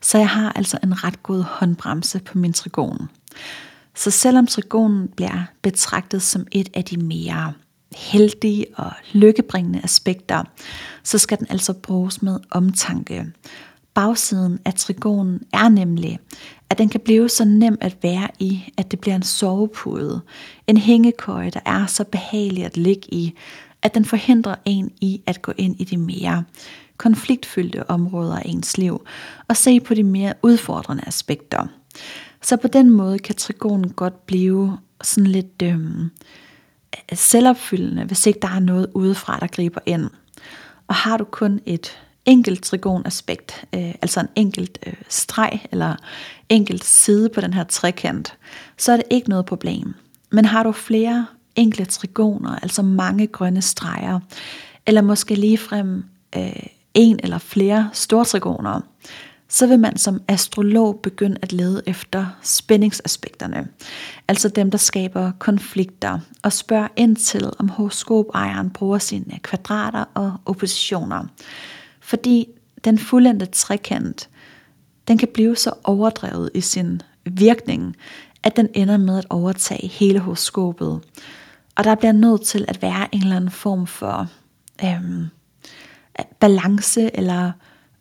Så 0.00 0.18
jeg 0.18 0.28
har 0.28 0.52
altså 0.52 0.78
en 0.82 1.04
ret 1.04 1.22
god 1.22 1.42
håndbremse 1.42 2.18
på 2.18 2.38
min 2.38 2.52
trigon. 2.52 3.08
Så 3.94 4.10
selvom 4.10 4.46
trigonen 4.46 5.08
bliver 5.08 5.44
betragtet 5.62 6.22
som 6.22 6.46
et 6.52 6.68
af 6.74 6.84
de 6.84 6.96
mere 6.96 7.52
heldige 7.96 8.66
og 8.76 8.92
lykkebringende 9.12 9.80
aspekter, 9.84 10.42
så 11.02 11.18
skal 11.18 11.38
den 11.38 11.46
altså 11.50 11.72
bruges 11.72 12.22
med 12.22 12.38
omtanke. 12.50 13.26
Bagsiden 13.94 14.58
af 14.64 14.74
trigonen 14.74 15.40
er 15.52 15.68
nemlig, 15.68 16.18
at 16.72 16.78
den 16.78 16.88
kan 16.88 17.00
blive 17.00 17.28
så 17.28 17.44
nem 17.44 17.78
at 17.80 17.96
være 18.02 18.28
i, 18.38 18.72
at 18.76 18.90
det 18.90 19.00
bliver 19.00 19.14
en 19.16 19.22
sovepude, 19.22 20.20
en 20.66 20.76
hængekøje, 20.76 21.50
der 21.50 21.60
er 21.66 21.86
så 21.86 22.04
behagelig 22.04 22.64
at 22.64 22.76
ligge 22.76 23.14
i, 23.14 23.34
at 23.82 23.94
den 23.94 24.04
forhindrer 24.04 24.54
en 24.64 24.90
i 25.00 25.22
at 25.26 25.42
gå 25.42 25.52
ind 25.58 25.80
i 25.80 25.84
de 25.84 25.96
mere 25.96 26.44
konfliktfyldte 26.96 27.90
områder 27.90 28.36
af 28.36 28.42
ens 28.44 28.78
liv 28.78 29.06
og 29.48 29.56
se 29.56 29.80
på 29.80 29.94
de 29.94 30.02
mere 30.02 30.34
udfordrende 30.42 31.02
aspekter. 31.06 31.66
Så 32.42 32.56
på 32.56 32.68
den 32.68 32.90
måde 32.90 33.18
kan 33.18 33.34
trigonen 33.34 33.90
godt 33.90 34.26
blive 34.26 34.78
sådan 35.02 35.30
lidt 35.30 35.62
øh, 35.62 35.80
selvopfyldende, 37.12 38.04
hvis 38.04 38.26
ikke 38.26 38.40
der 38.42 38.48
er 38.48 38.60
noget 38.60 38.86
udefra, 38.94 39.38
der 39.40 39.46
griber 39.46 39.80
ind. 39.86 40.10
Og 40.88 40.94
har 40.94 41.16
du 41.16 41.24
kun 41.24 41.60
et 41.66 41.98
enkelt 42.26 42.62
trigonaspekt, 42.62 43.64
øh, 43.74 43.94
altså 44.02 44.20
en 44.20 44.28
enkelt 44.36 44.78
øh, 44.86 44.94
streg 45.08 45.60
eller 45.72 45.96
enkelt 46.48 46.84
side 46.84 47.28
på 47.28 47.40
den 47.40 47.54
her 47.54 47.64
trekant, 47.64 48.36
så 48.78 48.92
er 48.92 48.96
det 48.96 49.06
ikke 49.10 49.28
noget 49.28 49.46
problem. 49.46 49.94
Men 50.30 50.44
har 50.44 50.62
du 50.62 50.72
flere 50.72 51.26
enkle 51.56 51.84
trigoner, 51.84 52.58
altså 52.62 52.82
mange 52.82 53.26
grønne 53.26 53.62
streger, 53.62 54.20
eller 54.86 55.02
måske 55.02 55.34
ligefrem 55.34 56.04
øh, 56.36 56.62
en 56.94 57.20
eller 57.22 57.38
flere 57.38 57.90
store 57.92 58.24
trigoner, 58.24 58.80
så 59.48 59.66
vil 59.66 59.78
man 59.78 59.96
som 59.96 60.22
astrolog 60.28 61.00
begynde 61.02 61.36
at 61.42 61.52
lede 61.52 61.82
efter 61.86 62.26
spændingsaspekterne, 62.42 63.68
altså 64.28 64.48
dem, 64.48 64.70
der 64.70 64.78
skaber 64.78 65.32
konflikter, 65.38 66.18
og 66.42 66.52
spørge 66.52 66.88
ind 66.96 67.16
til, 67.16 67.50
om 67.58 67.68
horoskopejeren 67.68 68.70
bruger 68.70 68.98
sine 68.98 69.38
kvadrater 69.42 70.04
og 70.14 70.32
oppositioner. 70.46 71.24
Fordi 72.12 72.48
den 72.84 72.98
fuldendte 72.98 73.46
trekant, 73.46 74.28
den 75.08 75.18
kan 75.18 75.28
blive 75.34 75.56
så 75.56 75.72
overdrevet 75.84 76.50
i 76.54 76.60
sin 76.60 77.02
virkning, 77.24 77.96
at 78.42 78.56
den 78.56 78.68
ender 78.74 78.96
med 78.96 79.18
at 79.18 79.26
overtage 79.30 79.88
hele 79.88 80.18
horoskopet. 80.18 81.00
Og 81.74 81.84
der 81.84 81.94
bliver 81.94 82.12
nødt 82.12 82.42
til 82.42 82.64
at 82.68 82.82
være 82.82 83.14
en 83.14 83.22
eller 83.22 83.36
anden 83.36 83.50
form 83.50 83.86
for 83.86 84.28
øhm, 84.84 85.26
balance 86.40 87.16
eller 87.16 87.52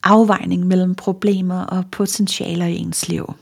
afvejning 0.04 0.68
mellem 0.68 0.96
problemer 0.96 1.60
og 1.60 1.86
potentialer 1.92 2.66
i 2.66 2.78
ens 2.78 3.08
liv. 3.08 3.34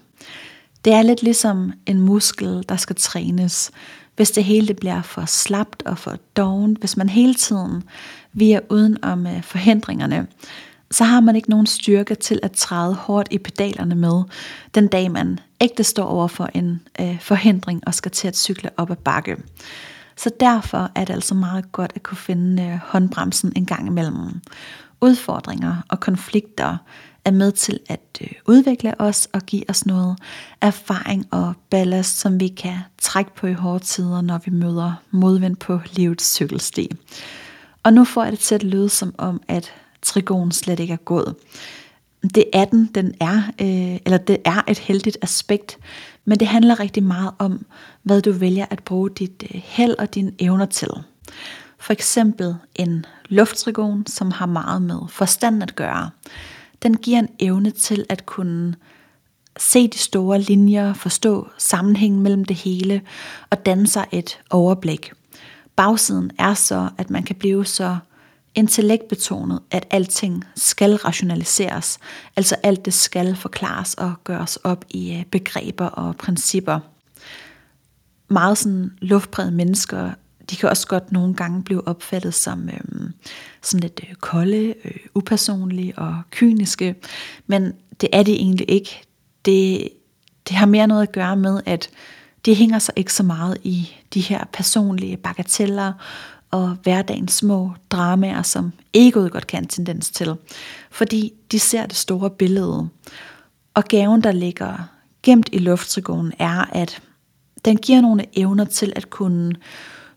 Det 0.85 0.93
er 0.93 1.01
lidt 1.01 1.23
ligesom 1.23 1.73
en 1.85 2.01
muskel, 2.01 2.65
der 2.69 2.75
skal 2.75 2.95
trænes. 2.95 3.71
Hvis 4.15 4.31
det 4.31 4.43
hele 4.43 4.73
bliver 4.73 5.01
for 5.01 5.25
slapt 5.25 5.83
og 5.85 5.97
for 5.97 6.15
dovent, 6.37 6.79
hvis 6.79 6.97
man 6.97 7.09
hele 7.09 7.33
tiden 7.33 7.83
vi 8.33 8.51
er 8.51 8.59
uden 8.69 9.03
om 9.03 9.27
øh, 9.27 9.43
forhindringerne, 9.43 10.27
så 10.91 11.03
har 11.03 11.19
man 11.19 11.35
ikke 11.35 11.49
nogen 11.49 11.65
styrke 11.65 12.15
til 12.15 12.39
at 12.43 12.51
træde 12.51 12.93
hårdt 12.93 13.27
i 13.31 13.37
pedalerne 13.37 13.95
med, 13.95 14.23
den 14.75 14.87
dag 14.87 15.11
man 15.11 15.39
ægte 15.61 15.83
står 15.83 16.05
over 16.05 16.27
for 16.27 16.49
en 16.53 16.81
øh, 17.01 17.19
forhindring 17.19 17.81
og 17.87 17.93
skal 17.93 18.11
til 18.11 18.27
at 18.27 18.37
cykle 18.37 18.69
op 18.77 18.91
ad 18.91 18.95
bakke. 18.95 19.37
Så 20.17 20.31
derfor 20.39 20.91
er 20.95 21.05
det 21.05 21.13
altså 21.13 21.35
meget 21.35 21.71
godt 21.71 21.91
at 21.95 22.03
kunne 22.03 22.17
finde 22.17 22.63
øh, 22.63 22.79
håndbremsen 22.83 23.53
en 23.55 23.65
gang 23.65 23.87
imellem. 23.87 24.41
Udfordringer 25.01 25.75
og 25.89 25.99
konflikter 25.99 26.77
er 27.25 27.31
med 27.31 27.51
til 27.51 27.79
at 27.89 28.21
øh, 28.21 28.27
udvikle 28.45 29.01
os 29.01 29.27
og 29.33 29.41
give 29.41 29.69
os 29.69 29.85
noget 29.85 30.17
erfaring 30.61 31.27
og 31.31 31.53
ballast, 31.69 32.19
som 32.19 32.39
vi 32.39 32.47
kan 32.47 32.77
trække 32.97 33.35
på 33.35 33.47
i 33.47 33.53
hårde 33.53 33.83
tider, 33.83 34.21
når 34.21 34.37
vi 34.45 34.51
møder 34.51 34.93
modvind 35.11 35.55
på 35.55 35.79
livets 35.91 36.33
cykelsti. 36.33 36.89
Og 37.89 37.93
nu 37.93 38.03
får 38.03 38.23
jeg 38.23 38.31
det 38.31 38.39
til 38.39 38.55
at 38.55 38.63
lyde 38.63 38.89
som 38.89 39.15
om, 39.17 39.41
at 39.47 39.73
trigon 40.01 40.51
slet 40.51 40.79
ikke 40.79 40.93
er 40.93 40.97
gået. 40.97 41.35
Det 42.35 42.45
er 42.53 42.65
den, 42.65 42.89
den 42.95 43.13
er, 43.19 43.37
øh, 43.61 43.99
eller 44.05 44.17
det 44.17 44.37
er 44.45 44.61
et 44.67 44.79
heldigt 44.79 45.17
aspekt, 45.21 45.77
men 46.25 46.39
det 46.39 46.47
handler 46.47 46.79
rigtig 46.79 47.03
meget 47.03 47.31
om, 47.39 47.65
hvad 48.03 48.21
du 48.21 48.31
vælger 48.31 48.65
at 48.69 48.83
bruge 48.83 49.09
dit 49.09 49.43
øh, 49.43 49.61
held 49.63 49.95
og 49.99 50.15
dine 50.15 50.31
evner 50.39 50.65
til. 50.65 50.89
For 51.79 51.93
eksempel 51.93 52.55
en 52.75 53.05
lufttrigon, 53.29 54.07
som 54.07 54.31
har 54.31 54.45
meget 54.45 54.81
med 54.81 54.99
forstand 55.09 55.63
at 55.63 55.75
gøre. 55.75 56.09
Den 56.83 56.97
giver 56.97 57.19
en 57.19 57.29
evne 57.39 57.71
til 57.71 58.05
at 58.09 58.25
kunne 58.25 58.75
se 59.57 59.87
de 59.87 59.97
store 59.97 60.41
linjer, 60.41 60.93
forstå 60.93 61.47
sammenhængen 61.57 62.21
mellem 62.21 62.45
det 62.45 62.55
hele 62.55 63.01
og 63.49 63.65
danne 63.65 63.87
sig 63.87 64.05
et 64.11 64.39
overblik. 64.49 65.11
Bagsiden 65.79 66.31
er 66.39 66.53
så, 66.53 66.89
at 66.97 67.09
man 67.09 67.23
kan 67.23 67.35
blive 67.35 67.65
så 67.65 67.97
intellektbetonet, 68.55 69.59
at 69.71 69.87
alting 69.89 70.45
skal 70.55 70.95
rationaliseres, 70.95 71.99
altså 72.35 72.55
alt 72.63 72.85
det 72.85 72.93
skal 72.93 73.35
forklares 73.35 73.93
og 73.93 74.13
gøres 74.23 74.55
op 74.55 74.85
i 74.89 75.13
øh, 75.13 75.25
begreber 75.25 75.85
og 75.85 76.15
principper. 76.15 76.79
Meget 78.27 78.57
sådan 78.57 78.91
luftbrede 79.01 79.51
mennesker, 79.51 80.11
de 80.49 80.55
kan 80.55 80.69
også 80.69 80.87
godt 80.87 81.11
nogle 81.11 81.35
gange 81.35 81.63
blive 81.63 81.87
opfattet 81.87 82.33
som 82.33 82.69
øhm, 82.69 83.13
sådan 83.61 83.79
lidt 83.79 83.99
øh, 84.09 84.15
kolde, 84.15 84.73
øh, 84.83 84.97
upersonlige 85.15 85.97
og 85.97 86.21
kyniske, 86.31 86.95
men 87.47 87.73
det 88.01 88.09
er 88.13 88.23
det 88.23 88.33
egentlig 88.33 88.65
ikke. 88.69 89.01
Det, 89.45 89.89
det 90.49 90.55
har 90.55 90.65
mere 90.65 90.87
noget 90.87 91.03
at 91.03 91.11
gøre 91.11 91.35
med, 91.35 91.61
at 91.65 91.89
de 92.45 92.55
hænger 92.55 92.79
sig 92.79 92.93
ikke 92.95 93.13
så 93.13 93.23
meget 93.23 93.57
i 93.63 93.89
de 94.13 94.21
her 94.21 94.43
personlige 94.53 95.17
bagateller 95.17 95.93
og 96.51 96.77
hverdagens 96.83 97.33
små 97.33 97.73
dramaer, 97.89 98.41
som 98.41 98.73
egoet 98.93 99.31
godt 99.31 99.47
kan 99.47 99.63
en 99.63 99.67
tendens 99.67 100.11
til. 100.11 100.35
Fordi 100.91 101.33
de 101.51 101.59
ser 101.59 101.85
det 101.85 101.97
store 101.97 102.29
billede. 102.29 102.89
Og 103.73 103.83
gaven, 103.83 104.23
der 104.23 104.31
ligger 104.31 104.89
gemt 105.23 105.49
i 105.51 105.57
lufttrigonen, 105.57 106.33
er, 106.39 106.65
at 106.71 107.01
den 107.65 107.77
giver 107.77 108.01
nogle 108.01 108.25
evner 108.33 108.65
til 108.65 108.93
at 108.95 109.09
kunne 109.09 109.55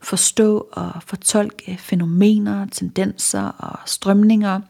forstå 0.01 0.69
og 0.73 0.93
fortolke 1.07 1.79
fænomener, 1.81 2.67
tendenser 2.67 3.43
og 3.43 3.79
strømninger, 3.87 4.61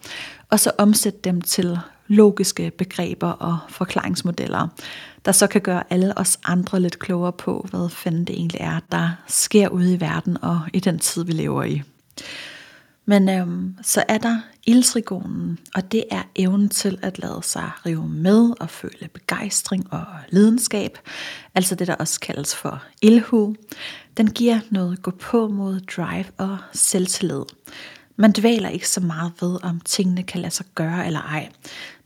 og 0.50 0.60
så 0.60 0.70
omsætte 0.78 1.18
dem 1.24 1.40
til 1.40 1.78
logiske 2.12 2.70
begreber 2.70 3.28
og 3.28 3.58
forklaringsmodeller, 3.68 4.68
der 5.24 5.32
så 5.32 5.46
kan 5.46 5.60
gøre 5.60 5.82
alle 5.90 6.18
os 6.18 6.38
andre 6.44 6.80
lidt 6.80 6.98
klogere 6.98 7.32
på, 7.32 7.66
hvad 7.70 7.90
fanden 7.90 8.24
det 8.24 8.36
egentlig 8.36 8.60
er, 8.60 8.80
der 8.92 9.10
sker 9.26 9.68
ude 9.68 9.94
i 9.94 10.00
verden 10.00 10.38
og 10.42 10.60
i 10.72 10.80
den 10.80 10.98
tid, 10.98 11.24
vi 11.24 11.32
lever 11.32 11.64
i. 11.64 11.82
Men 13.04 13.28
øhm, 13.28 13.76
så 13.82 14.04
er 14.08 14.18
der 14.18 14.40
ildtrigonen, 14.66 15.58
og 15.74 15.92
det 15.92 16.04
er 16.10 16.22
evnen 16.36 16.68
til 16.68 16.98
at 17.02 17.18
lade 17.18 17.40
sig 17.42 17.70
rive 17.86 18.08
med 18.08 18.50
og 18.60 18.70
føle 18.70 19.08
begejstring 19.14 19.92
og 19.92 20.04
lidenskab, 20.28 20.98
altså 21.54 21.74
det, 21.74 21.86
der 21.86 21.94
også 21.94 22.20
kaldes 22.20 22.54
for 22.54 22.82
ildhu. 23.02 23.54
Den 24.16 24.30
giver 24.30 24.60
noget 24.70 25.02
gå 25.02 25.10
på 25.10 25.48
mod 25.48 25.80
drive 25.80 26.24
og 26.38 26.58
selvtillid. 26.72 27.42
Man 28.16 28.32
dvæler 28.32 28.68
ikke 28.68 28.88
så 28.88 29.00
meget 29.00 29.32
ved, 29.40 29.58
om 29.62 29.80
tingene 29.80 30.22
kan 30.22 30.40
lade 30.40 30.54
sig 30.54 30.66
gøre 30.74 31.06
eller 31.06 31.20
ej, 31.20 31.48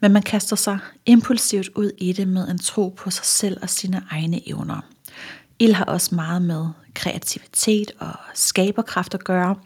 men 0.01 0.13
man 0.13 0.23
kaster 0.23 0.57
sig 0.57 0.79
impulsivt 1.07 1.69
ud 1.75 1.91
i 1.99 2.13
det 2.13 2.29
med 2.29 2.49
en 2.49 2.59
tro 2.59 2.89
på 2.89 3.11
sig 3.11 3.25
selv 3.25 3.59
og 3.63 3.71
sine 3.71 4.03
egne 4.11 4.49
evner. 4.49 4.81
Ild 5.59 5.73
har 5.73 5.85
også 5.85 6.15
meget 6.15 6.43
med 6.43 6.67
kreativitet 6.95 7.93
og 7.99 8.13
skaberkraft 8.35 9.15
at 9.15 9.25
gøre. 9.25 9.57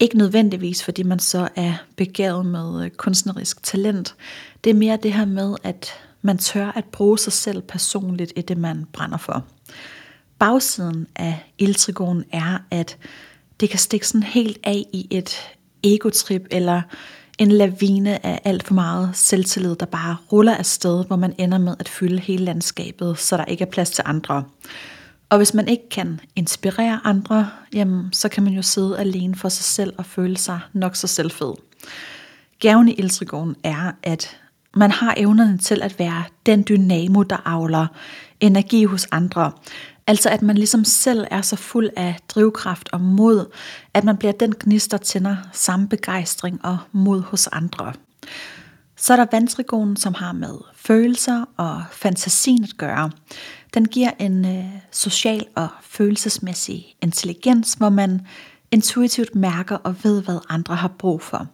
Ikke 0.00 0.18
nødvendigvis, 0.18 0.84
fordi 0.84 1.02
man 1.02 1.18
så 1.18 1.48
er 1.56 1.74
begavet 1.96 2.46
med 2.46 2.84
øh, 2.84 2.90
kunstnerisk 2.90 3.62
talent. 3.62 4.14
Det 4.64 4.70
er 4.70 4.74
mere 4.74 4.98
det 5.02 5.12
her 5.12 5.24
med, 5.24 5.56
at 5.62 5.90
man 6.22 6.38
tør 6.38 6.66
at 6.66 6.84
bruge 6.84 7.18
sig 7.18 7.32
selv 7.32 7.62
personligt 7.62 8.32
i 8.36 8.40
det, 8.40 8.58
man 8.58 8.86
brænder 8.92 9.18
for. 9.18 9.44
Bagsiden 10.38 11.06
af 11.16 11.52
ildtrigonen 11.58 12.24
er, 12.32 12.58
at 12.70 12.96
det 13.60 13.70
kan 13.70 13.78
stikke 13.78 14.08
sådan 14.08 14.22
helt 14.22 14.58
af 14.64 14.84
i 14.92 15.06
et 15.10 15.36
egotrip 15.82 16.46
eller 16.50 16.82
en 17.38 17.52
lavine 17.52 18.26
af 18.26 18.40
alt 18.44 18.66
for 18.66 18.74
meget 18.74 19.10
selvtillid, 19.14 19.76
der 19.76 19.86
bare 19.86 20.16
ruller 20.32 20.54
afsted, 20.54 21.04
hvor 21.06 21.16
man 21.16 21.34
ender 21.38 21.58
med 21.58 21.74
at 21.78 21.88
fylde 21.88 22.18
hele 22.18 22.44
landskabet, 22.44 23.18
så 23.18 23.36
der 23.36 23.44
ikke 23.44 23.62
er 23.62 23.70
plads 23.70 23.90
til 23.90 24.04
andre. 24.06 24.44
Og 25.30 25.36
hvis 25.36 25.54
man 25.54 25.68
ikke 25.68 25.88
kan 25.90 26.20
inspirere 26.36 27.00
andre, 27.04 27.50
jamen, 27.74 28.12
så 28.12 28.28
kan 28.28 28.42
man 28.42 28.52
jo 28.52 28.62
sidde 28.62 28.98
alene 28.98 29.34
for 29.34 29.48
sig 29.48 29.64
selv 29.64 29.94
og 29.98 30.06
føle 30.06 30.36
sig 30.36 30.60
nok 30.72 30.96
så 30.96 31.06
selvfed. 31.06 31.54
gaven 32.60 32.88
i 32.88 32.92
ildtrigonen 32.92 33.56
er, 33.64 33.92
at 34.02 34.36
man 34.74 34.90
har 34.90 35.14
evnerne 35.16 35.58
til 35.58 35.82
at 35.82 35.98
være 35.98 36.24
den 36.46 36.64
dynamo, 36.68 37.22
der 37.22 37.36
avler 37.44 37.86
energi 38.40 38.84
hos 38.84 39.06
andre. 39.10 39.52
Altså 40.08 40.28
at 40.28 40.42
man 40.42 40.56
ligesom 40.56 40.84
selv 40.84 41.26
er 41.30 41.42
så 41.42 41.56
fuld 41.56 41.90
af 41.96 42.16
drivkraft 42.28 42.88
og 42.92 43.00
mod, 43.00 43.46
at 43.94 44.04
man 44.04 44.16
bliver 44.16 44.32
den 44.32 44.54
gnist, 44.60 44.90
der 44.90 44.96
tænder 44.96 45.36
samme 45.52 45.88
begejstring 45.88 46.64
og 46.64 46.78
mod 46.92 47.20
hos 47.20 47.46
andre. 47.46 47.92
Så 48.96 49.12
er 49.12 49.16
der 49.16 49.26
vandtrigonen, 49.32 49.96
som 49.96 50.14
har 50.14 50.32
med 50.32 50.54
følelser 50.74 51.44
og 51.56 51.82
fantasien 51.92 52.64
at 52.64 52.74
gøre. 52.78 53.10
Den 53.74 53.88
giver 53.88 54.10
en 54.18 54.44
øh, 54.44 54.64
social 54.92 55.46
og 55.54 55.68
følelsesmæssig 55.82 56.96
intelligens, 57.02 57.74
hvor 57.74 57.88
man 57.88 58.20
intuitivt 58.70 59.34
mærker 59.34 59.76
og 59.76 59.94
ved, 60.02 60.22
hvad 60.22 60.38
andre 60.48 60.76
har 60.76 60.88
brug 60.88 61.22
for. 61.22 61.46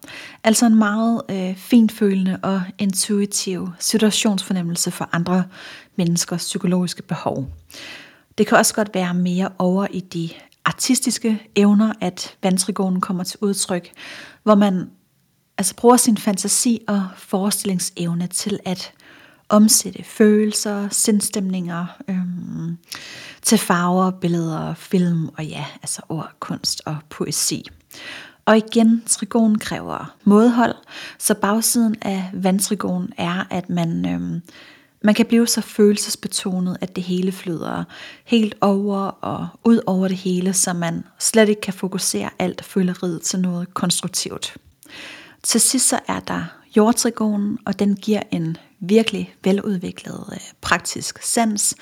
Altså 0.43 0.65
en 0.65 0.75
meget 0.75 1.21
øh, 1.29 1.55
finfølende 1.55 2.39
og 2.43 2.61
intuitiv 2.77 3.69
situationsfornemmelse 3.79 4.91
for 4.91 5.09
andre 5.11 5.43
menneskers 5.95 6.41
psykologiske 6.41 7.03
behov. 7.03 7.47
Det 8.37 8.47
kan 8.47 8.57
også 8.57 8.73
godt 8.73 8.89
være 8.93 9.13
mere 9.13 9.49
over 9.59 9.87
i 9.91 9.99
de 9.99 10.29
artistiske 10.65 11.47
evner, 11.55 11.93
at 12.01 12.37
vandtrigonen 12.43 13.01
kommer 13.01 13.23
til 13.23 13.39
udtryk, 13.41 13.91
hvor 14.43 14.55
man 14.55 14.89
altså 15.57 15.75
bruger 15.75 15.97
sin 15.97 16.17
fantasi 16.17 16.81
og 16.87 17.07
forestillingsevne 17.17 18.27
til 18.27 18.59
at 18.65 18.93
omsætte 19.49 20.03
følelser, 20.03 20.89
sindstemninger 20.89 21.85
øhm, 22.07 22.77
til 23.41 23.57
farver, 23.57 24.11
billeder, 24.11 24.73
film 24.73 25.29
og 25.37 25.45
ja, 25.45 25.65
altså 25.81 26.01
ord, 26.09 26.31
kunst 26.39 26.81
og 26.85 26.97
poesi. 27.09 27.65
Og 28.45 28.57
igen, 28.57 29.03
trigonen 29.05 29.59
kræver 29.59 30.15
modhold, 30.23 30.75
så 31.19 31.33
bagsiden 31.33 31.95
af 32.01 32.29
vandtrigonen 32.33 33.13
er, 33.17 33.43
at 33.49 33.69
man, 33.69 34.05
øhm, 34.05 34.41
man 35.05 35.15
kan 35.15 35.25
blive 35.25 35.47
så 35.47 35.61
følelsesbetonet, 35.61 36.77
at 36.81 36.95
det 36.95 37.03
hele 37.03 37.31
flyder 37.31 37.83
helt 38.23 38.55
over 38.61 38.97
og 39.07 39.47
ud 39.63 39.79
over 39.85 40.07
det 40.07 40.17
hele, 40.17 40.53
så 40.53 40.73
man 40.73 41.03
slet 41.19 41.49
ikke 41.49 41.61
kan 41.61 41.73
fokusere 41.73 42.29
alt 42.39 42.65
føleriet 42.65 43.21
til 43.21 43.39
noget 43.39 43.73
konstruktivt. 43.73 44.57
Til 45.43 45.61
sidst 45.61 45.89
så 45.89 45.99
er 46.07 46.19
der 46.19 46.43
jordtrigonen, 46.77 47.57
og 47.65 47.79
den 47.79 47.95
giver 47.95 48.21
en 48.31 48.57
virkelig 48.79 49.35
veludviklet 49.43 50.23
øh, 50.31 50.39
praktisk 50.61 51.23
sans, 51.23 51.75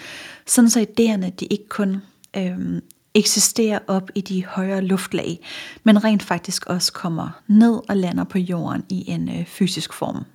sådan 0.46 0.70
så 0.70 0.80
idéerne 0.80 1.30
de 1.30 1.46
ikke 1.46 1.70
kun 1.70 1.98
øh, 2.38 2.82
eksisterer 3.13 3.80
op 3.88 4.10
i 4.15 4.22
de 4.22 4.46
højere 4.46 4.82
luftlag, 4.82 5.39
men 5.84 6.03
rent 6.03 6.24
faktisk 6.24 6.65
også 6.65 6.94
kommer 6.94 7.30
ned 7.48 7.80
og 7.89 7.98
lander 7.98 8.24
på 8.24 8.38
jorden 8.38 8.84
i 8.89 9.12
en 9.12 9.30
øh, 9.30 9.46
fysisk 9.46 9.94
form. 9.94 10.25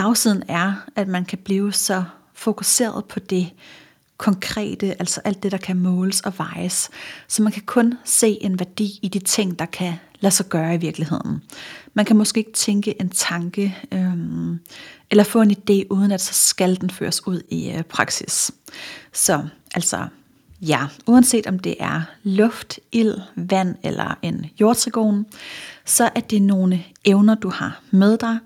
Bagsiden 0.00 0.42
er, 0.48 0.72
at 0.96 1.08
man 1.08 1.24
kan 1.24 1.38
blive 1.38 1.72
så 1.72 2.04
fokuseret 2.34 3.04
på 3.04 3.20
det 3.20 3.52
konkrete, 4.16 4.86
altså 4.98 5.20
alt 5.24 5.42
det, 5.42 5.52
der 5.52 5.58
kan 5.58 5.76
måles 5.76 6.20
og 6.20 6.32
vejes, 6.38 6.90
så 7.28 7.42
man 7.42 7.52
kan 7.52 7.62
kun 7.66 7.94
se 8.04 8.38
en 8.40 8.58
værdi 8.58 8.98
i 9.02 9.08
de 9.08 9.18
ting, 9.18 9.58
der 9.58 9.66
kan 9.66 9.94
lade 10.20 10.34
sig 10.34 10.46
gøre 10.46 10.74
i 10.74 10.78
virkeligheden. 10.78 11.42
Man 11.94 12.04
kan 12.04 12.16
måske 12.16 12.38
ikke 12.38 12.52
tænke 12.52 13.00
en 13.00 13.08
tanke, 13.08 13.78
øhm, 13.92 14.60
eller 15.10 15.24
få 15.24 15.42
en 15.42 15.50
idé, 15.50 15.86
uden 15.90 16.12
at 16.12 16.20
så 16.20 16.34
skal 16.34 16.80
den 16.80 16.90
føres 16.90 17.26
ud 17.26 17.42
i 17.48 17.70
øh, 17.70 17.82
praksis. 17.82 18.50
Så 19.12 19.48
altså, 19.74 20.06
ja, 20.60 20.86
uanset 21.06 21.46
om 21.46 21.58
det 21.58 21.76
er 21.80 22.02
luft, 22.22 22.78
ild, 22.92 23.14
vand 23.36 23.76
eller 23.82 24.18
en 24.22 24.46
jordtrigon, 24.60 25.26
så 25.84 26.10
er 26.14 26.20
det 26.20 26.42
nogle 26.42 26.84
evner, 27.04 27.34
du 27.34 27.50
har 27.50 27.80
med 27.90 28.18
dig. 28.18 28.38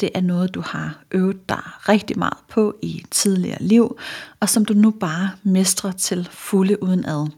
Det 0.00 0.10
er 0.14 0.20
noget, 0.20 0.54
du 0.54 0.60
har 0.60 0.98
øvet 1.10 1.48
dig 1.48 1.62
rigtig 1.88 2.18
meget 2.18 2.38
på 2.48 2.74
i 2.82 3.04
tidligere 3.10 3.62
liv, 3.62 3.98
og 4.40 4.48
som 4.48 4.64
du 4.64 4.74
nu 4.74 4.90
bare 4.90 5.30
mestrer 5.42 5.92
til 5.92 6.28
fulde 6.30 6.82
uden 6.82 7.04
ad. 7.04 7.30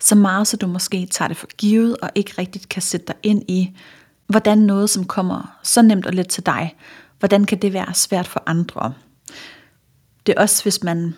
Så 0.00 0.14
meget, 0.14 0.46
så 0.46 0.56
du 0.56 0.66
måske 0.66 1.06
tager 1.06 1.28
det 1.28 1.36
for 1.36 1.46
givet 1.46 1.96
og 1.96 2.10
ikke 2.14 2.34
rigtigt 2.38 2.68
kan 2.68 2.82
sætte 2.82 3.06
dig 3.06 3.16
ind 3.22 3.42
i, 3.48 3.76
hvordan 4.26 4.58
noget, 4.58 4.90
som 4.90 5.04
kommer 5.04 5.58
så 5.62 5.82
nemt 5.82 6.06
og 6.06 6.12
let 6.12 6.28
til 6.28 6.46
dig, 6.46 6.74
hvordan 7.18 7.44
kan 7.44 7.62
det 7.62 7.72
være 7.72 7.94
svært 7.94 8.26
for 8.26 8.42
andre? 8.46 8.92
Det 10.26 10.34
er 10.36 10.40
også, 10.40 10.62
hvis 10.62 10.82
man 10.82 11.14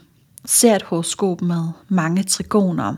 ser 0.49 0.77
et 0.77 0.83
horoskop 0.83 1.43
med 1.43 1.63
mange 1.89 2.23
trigoner, 2.23 2.95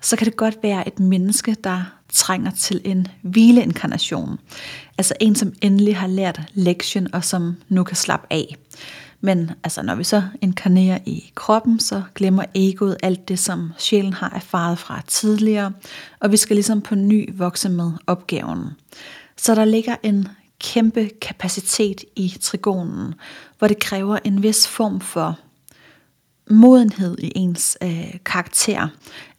så 0.00 0.16
kan 0.16 0.24
det 0.24 0.36
godt 0.36 0.58
være 0.62 0.88
et 0.88 0.98
menneske, 0.98 1.56
der 1.64 1.82
trænger 2.12 2.50
til 2.50 2.80
en 2.84 3.06
hvileinkarnation. 3.22 4.38
Altså 4.98 5.14
en, 5.20 5.34
som 5.34 5.52
endelig 5.62 5.96
har 5.96 6.06
lært 6.06 6.40
lektion, 6.54 7.14
og 7.14 7.24
som 7.24 7.56
nu 7.68 7.84
kan 7.84 7.96
slappe 7.96 8.26
af. 8.30 8.56
Men 9.20 9.50
altså, 9.64 9.82
når 9.82 9.94
vi 9.94 10.04
så 10.04 10.22
inkarnerer 10.40 10.98
i 11.06 11.32
kroppen, 11.34 11.80
så 11.80 12.02
glemmer 12.14 12.44
egoet 12.54 12.96
alt 13.02 13.28
det, 13.28 13.38
som 13.38 13.72
sjælen 13.78 14.12
har 14.12 14.30
erfaret 14.34 14.78
fra 14.78 15.02
tidligere, 15.06 15.72
og 16.20 16.32
vi 16.32 16.36
skal 16.36 16.56
ligesom 16.56 16.80
på 16.80 16.94
ny 16.94 17.30
vokse 17.34 17.68
med 17.68 17.92
opgaven. 18.06 18.70
Så 19.36 19.54
der 19.54 19.64
ligger 19.64 19.96
en 20.02 20.28
kæmpe 20.60 21.10
kapacitet 21.20 22.04
i 22.16 22.36
trigonen, 22.40 23.14
hvor 23.58 23.68
det 23.68 23.78
kræver 23.78 24.18
en 24.24 24.42
vis 24.42 24.68
form 24.68 25.00
for 25.00 25.38
modenhed 26.50 27.18
i 27.18 27.32
ens 27.34 27.78
øh, 27.82 28.14
karakter, 28.24 28.88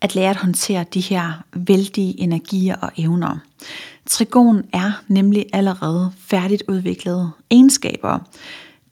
at 0.02 0.16
lære 0.16 0.30
at 0.30 0.36
håndtere 0.36 0.86
de 0.94 1.00
her 1.00 1.44
vældige 1.54 2.20
energier 2.20 2.76
og 2.76 2.92
evner. 2.98 3.38
Trigon 4.06 4.64
er 4.74 4.92
nemlig 5.08 5.46
allerede 5.54 6.12
færdigt 6.18 6.64
udviklede 6.68 7.32
egenskaber. 7.52 8.20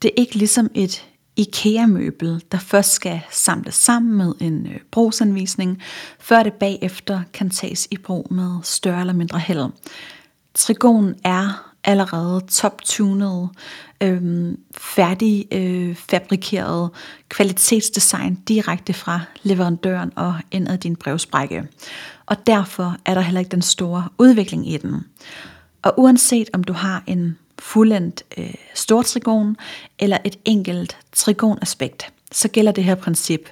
Det 0.02 0.08
er 0.08 0.20
ikke 0.20 0.34
ligesom 0.34 0.70
et 0.74 1.06
IKEA-møbel, 1.36 2.42
der 2.52 2.58
først 2.58 2.92
skal 2.92 3.20
samles 3.30 3.74
sammen 3.74 4.16
med 4.16 4.32
en 4.40 4.66
øh, 4.66 4.78
brugsanvisning, 4.90 5.82
før 6.18 6.42
det 6.42 6.52
bagefter 6.52 7.22
kan 7.32 7.50
tages 7.50 7.88
i 7.90 7.96
brug 7.96 8.32
med 8.32 8.50
større 8.62 9.00
eller 9.00 9.12
mindre 9.12 9.38
held. 9.38 9.70
Trigon 10.54 11.14
er 11.24 11.72
allerede 11.86 12.40
top-tunet, 12.48 13.48
øh, 14.00 14.52
færdig 14.76 15.46
øh, 15.52 15.96
fabrikeret 15.96 16.90
kvalitetsdesign 17.28 18.34
direkte 18.34 18.92
fra 18.92 19.20
leverandøren 19.42 20.12
og 20.16 20.34
ind 20.50 20.68
ad 20.68 20.78
din 20.78 20.96
brevsprække. 20.96 21.68
Og 22.26 22.46
derfor 22.46 22.96
er 23.04 23.14
der 23.14 23.20
heller 23.20 23.40
ikke 23.40 23.50
den 23.50 23.62
store 23.62 24.08
udvikling 24.18 24.72
i 24.72 24.76
den. 24.76 25.04
Og 25.82 25.94
uanset 25.96 26.48
om 26.52 26.64
du 26.64 26.72
har 26.72 27.02
en 27.06 27.38
fuldendt 27.58 28.22
øh, 28.38 28.54
stortrigon 28.74 29.56
eller 29.98 30.18
et 30.24 30.38
enkelt 30.44 30.96
trigonaspekt, 31.12 32.12
så 32.32 32.48
gælder 32.48 32.72
det 32.72 32.84
her 32.84 32.94
princip. 32.94 33.48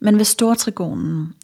Men 0.00 0.18
ved 0.18 0.24
stortrigonen, 0.24 1.34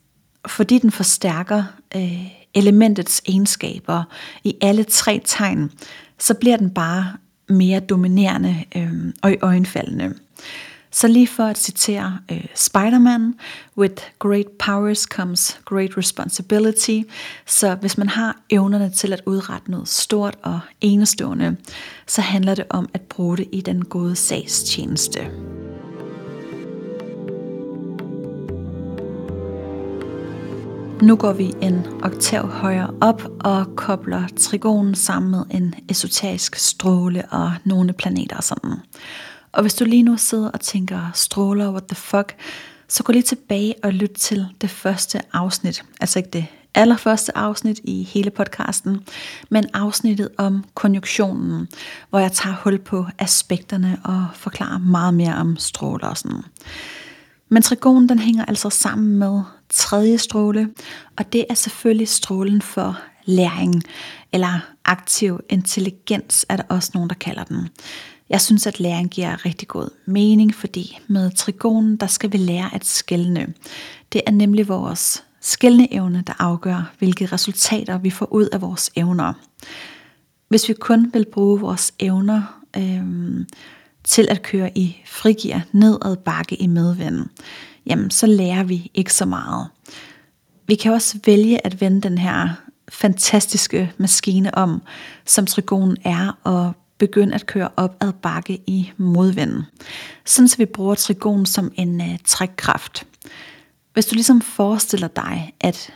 fordi 0.47 0.79
den 0.79 0.91
forstærker 0.91 1.65
øh, 1.97 2.42
elementets 2.55 3.23
egenskaber 3.27 4.05
i 4.45 4.57
alle 4.61 4.85
tre 4.85 5.21
tegn, 5.25 5.71
så 6.19 6.35
bliver 6.35 6.57
den 6.57 6.71
bare 6.71 7.13
mere 7.49 7.81
dominerende 7.81 8.65
øh, 8.77 8.93
og 9.23 9.33
i 9.33 9.37
øjenfaldende. 9.43 10.15
Så 10.95 11.09
lige 11.09 11.27
for 11.27 11.45
at 11.45 11.59
citere 11.59 12.19
øh, 12.31 12.45
Spider-Man, 12.55 13.35
with 13.79 14.03
great 14.19 14.47
powers 14.59 15.01
comes 15.01 15.61
great 15.65 15.99
responsibility. 15.99 17.01
Så 17.47 17.75
hvis 17.75 17.99
man 17.99 18.09
har 18.09 18.37
evnerne 18.51 18.91
til 18.91 19.13
at 19.13 19.23
udrette 19.27 19.71
noget 19.71 19.89
stort 19.89 20.39
og 20.43 20.61
enestående, 20.81 21.57
så 22.07 22.21
handler 22.21 22.55
det 22.55 22.65
om 22.71 22.89
at 22.95 23.01
bruge 23.01 23.37
det 23.37 23.49
i 23.53 23.61
den 23.61 23.85
gode 23.85 24.17
sags 24.17 24.63
tjeneste. 24.63 25.21
Nu 31.03 31.17
går 31.17 31.33
vi 31.33 31.53
en 31.63 31.87
oktav 32.03 32.49
højere 32.49 32.95
op 33.01 33.23
og 33.41 33.77
kobler 33.77 34.29
trigonen 34.37 34.95
sammen 34.95 35.31
med 35.31 35.45
en 35.51 35.75
esoterisk 35.89 36.57
stråle 36.57 37.25
og 37.31 37.53
nogle 37.65 37.93
planeter 37.93 38.37
og 38.37 38.45
sådan. 38.45 38.75
Og 39.53 39.63
hvis 39.63 39.75
du 39.75 39.85
lige 39.85 40.03
nu 40.03 40.17
sidder 40.17 40.51
og 40.51 40.61
tænker 40.61 41.11
stråler, 41.15 41.71
what 41.71 41.85
the 41.85 41.95
fuck, 41.95 42.35
så 42.89 43.03
gå 43.03 43.13
lige 43.13 43.23
tilbage 43.23 43.75
og 43.83 43.93
lyt 43.93 44.11
til 44.11 44.47
det 44.61 44.71
første 44.71 45.21
afsnit. 45.33 45.85
Altså 46.01 46.19
ikke 46.19 46.31
det 46.31 46.47
allerførste 46.75 47.37
afsnit 47.37 47.81
i 47.85 48.03
hele 48.03 48.31
podcasten, 48.31 49.01
men 49.51 49.65
afsnittet 49.75 50.29
om 50.39 50.65
konjunktionen, 50.75 51.69
hvor 52.11 52.19
jeg 52.19 52.33
tager 52.33 52.57
hul 52.65 52.79
på 52.79 53.07
aspekterne 53.19 53.99
og 54.05 54.27
forklarer 54.35 54.79
meget 54.79 55.15
mere 55.15 55.35
om 55.35 55.57
stråler 55.57 56.07
og 56.07 56.17
sådan. 56.17 56.43
Men 57.49 57.63
trigonen 57.63 58.09
den 58.09 58.19
hænger 58.19 58.45
altså 58.45 58.71
sammen 58.71 59.19
med 59.19 59.43
tredje 59.73 60.19
stråle, 60.19 60.69
og 61.17 61.33
det 61.33 61.45
er 61.51 61.55
selvfølgelig 61.55 62.09
strålen 62.09 62.63
for 62.63 62.99
læring, 63.25 63.83
eller 64.33 64.61
aktiv 64.85 65.41
intelligens 65.51 66.47
er 66.49 66.57
der 66.57 66.65
også 66.69 66.91
nogen, 66.95 67.09
der 67.09 67.15
kalder 67.15 67.45
den. 67.45 67.69
Jeg 68.29 68.41
synes, 68.41 68.67
at 68.67 68.81
læring 68.81 69.11
giver 69.11 69.47
rigtig 69.47 69.69
god 69.69 69.89
mening, 70.07 70.55
fordi 70.55 70.99
med 71.07 71.31
trigonen, 71.31 71.97
der 71.97 72.07
skal 72.07 72.33
vi 72.33 72.37
lære 72.37 72.75
at 72.75 72.85
skælne. 72.87 73.55
Det 74.13 74.21
er 74.27 74.31
nemlig 74.31 74.69
vores 74.69 75.25
skældneevne, 75.41 76.25
der 76.27 76.33
afgør, 76.39 76.93
hvilke 76.99 77.27
resultater 77.27 77.99
vi 77.99 78.11
får 78.11 78.33
ud 78.33 78.49
af 78.53 78.61
vores 78.61 78.91
evner. 78.97 79.33
hvis 80.49 80.69
vi 80.69 80.75
kun 80.75 81.11
vil 81.13 81.27
bruge 81.33 81.61
vores 81.61 81.95
evner 81.99 82.61
øh, 82.77 83.47
til 84.05 84.29
at 84.31 84.43
køre 84.43 84.79
i 84.79 85.03
frigear 85.07 85.63
nedad 85.73 86.17
bakke 86.17 86.57
i 86.57 86.67
medvind, 86.67 87.27
jamen 87.87 88.11
så 88.11 88.27
lærer 88.27 88.65
vi 88.65 88.91
ikke 88.95 89.15
så 89.15 89.25
meget. 89.25 89.69
Vi 90.67 90.75
kan 90.75 90.93
også 90.93 91.19
vælge 91.27 91.67
at 91.67 91.81
vende 91.81 92.01
den 92.01 92.19
her 92.19 92.49
fantastiske 92.89 93.93
maskine 93.99 94.55
om, 94.55 94.83
som 95.27 95.47
trigonen 95.47 95.97
er, 96.05 96.39
og 96.45 96.73
begynde 96.99 97.35
at 97.35 97.47
køre 97.47 97.69
op 97.77 97.97
ad 98.01 98.13
bakke 98.13 98.63
i 98.67 98.93
modvinden. 98.97 99.63
Sådan 100.25 100.49
så 100.49 100.57
vi 100.57 100.65
bruger 100.65 100.95
trigonen 100.95 101.47
som 101.47 101.73
en 101.75 102.01
uh, 102.01 102.17
trækkraft. 102.25 103.07
Hvis 103.93 104.07
du 104.07 104.15
ligesom 104.15 104.41
forestiller 104.41 105.09
dig, 105.09 105.53
at 105.61 105.93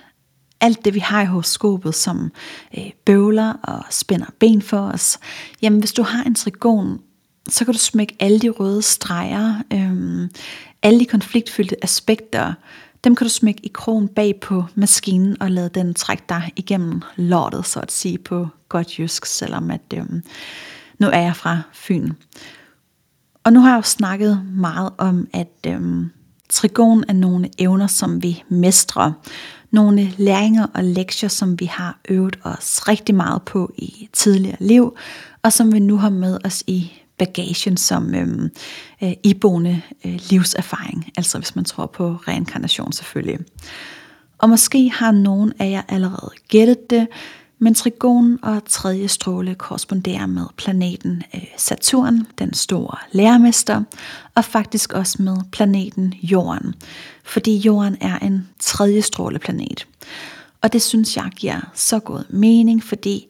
alt 0.60 0.84
det 0.84 0.94
vi 0.94 0.98
har 0.98 1.22
i 1.22 1.26
horoskopet, 1.26 1.94
som 1.94 2.32
øh, 2.78 2.90
bøvler 3.04 3.52
og 3.52 3.84
spænder 3.90 4.26
ben 4.38 4.62
for 4.62 4.78
os, 4.78 5.18
jamen 5.62 5.78
hvis 5.78 5.92
du 5.92 6.02
har 6.02 6.22
en 6.22 6.34
trigon, 6.34 7.00
så 7.48 7.64
kan 7.64 7.74
du 7.74 7.78
smække 7.78 8.16
alle 8.20 8.38
de 8.38 8.48
røde 8.48 8.82
streger, 8.82 9.54
øh, 9.72 10.28
alle 10.82 11.00
de 11.00 11.06
konfliktfyldte 11.06 11.84
aspekter, 11.84 12.54
dem 13.04 13.16
kan 13.16 13.24
du 13.24 13.28
smække 13.28 13.60
i 13.62 13.70
krogen 13.74 14.08
bag 14.08 14.40
på 14.40 14.64
maskinen 14.74 15.42
og 15.42 15.50
lade 15.50 15.68
den 15.68 15.94
trække 15.94 16.24
dig 16.28 16.52
igennem 16.56 17.02
lortet, 17.16 17.66
så 17.66 17.80
at 17.80 17.92
sige 17.92 18.18
på 18.18 18.48
godt 18.68 18.98
jysk, 18.98 19.26
selvom 19.26 19.70
at, 19.70 19.80
øh, 19.94 20.04
nu 20.98 21.06
er 21.06 21.20
jeg 21.20 21.36
fra 21.36 21.60
Fyn. 21.72 22.12
Og 23.44 23.52
nu 23.52 23.60
har 23.60 23.70
jeg 23.70 23.76
jo 23.76 23.82
snakket 23.82 24.42
meget 24.54 24.92
om, 24.98 25.28
at 25.32 25.66
øh, 25.66 26.06
trigon 26.48 27.04
er 27.08 27.12
nogle 27.12 27.50
evner, 27.58 27.86
som 27.86 28.22
vi 28.22 28.44
mestrer. 28.48 29.12
Nogle 29.70 30.12
læringer 30.16 30.66
og 30.74 30.84
lektier, 30.84 31.28
som 31.28 31.60
vi 31.60 31.64
har 31.64 31.98
øvet 32.08 32.38
os 32.42 32.88
rigtig 32.88 33.14
meget 33.14 33.42
på 33.42 33.72
i 33.76 34.08
tidligere 34.12 34.56
liv, 34.60 34.96
og 35.42 35.52
som 35.52 35.72
vi 35.72 35.78
nu 35.78 35.96
har 35.96 36.10
med 36.10 36.38
os 36.44 36.64
i 36.66 36.92
bagagen 37.18 37.76
som 37.76 38.14
øhm, 38.14 38.50
øh, 39.02 39.12
iboende 39.24 39.82
øh, 40.04 40.18
livserfaring, 40.30 41.12
altså 41.16 41.38
hvis 41.38 41.56
man 41.56 41.64
tror 41.64 41.86
på 41.86 42.16
reinkarnation 42.28 42.92
selvfølgelig. 42.92 43.38
Og 44.38 44.48
måske 44.48 44.90
har 44.90 45.10
nogen 45.10 45.52
af 45.58 45.70
jer 45.70 45.82
allerede 45.88 46.30
gættet 46.48 46.90
det, 46.90 47.06
men 47.58 47.74
trigon 47.74 48.38
og 48.42 48.62
tredje 48.66 49.08
stråle 49.08 49.54
korresponderer 49.54 50.26
med 50.26 50.44
planeten 50.56 51.22
øh, 51.34 51.42
Saturn, 51.56 52.26
den 52.38 52.54
store 52.54 52.98
lærermester, 53.12 53.82
og 54.34 54.44
faktisk 54.44 54.92
også 54.92 55.22
med 55.22 55.36
planeten 55.52 56.14
Jorden, 56.22 56.74
fordi 57.24 57.56
Jorden 57.56 57.96
er 58.00 58.18
en 58.18 58.48
tredje 58.60 59.02
stråleplanet. 59.02 59.86
Og 60.62 60.72
det 60.72 60.82
synes 60.82 61.16
jeg 61.16 61.30
giver 61.36 61.70
så 61.74 61.98
god 61.98 62.24
mening, 62.28 62.84
fordi 62.84 63.26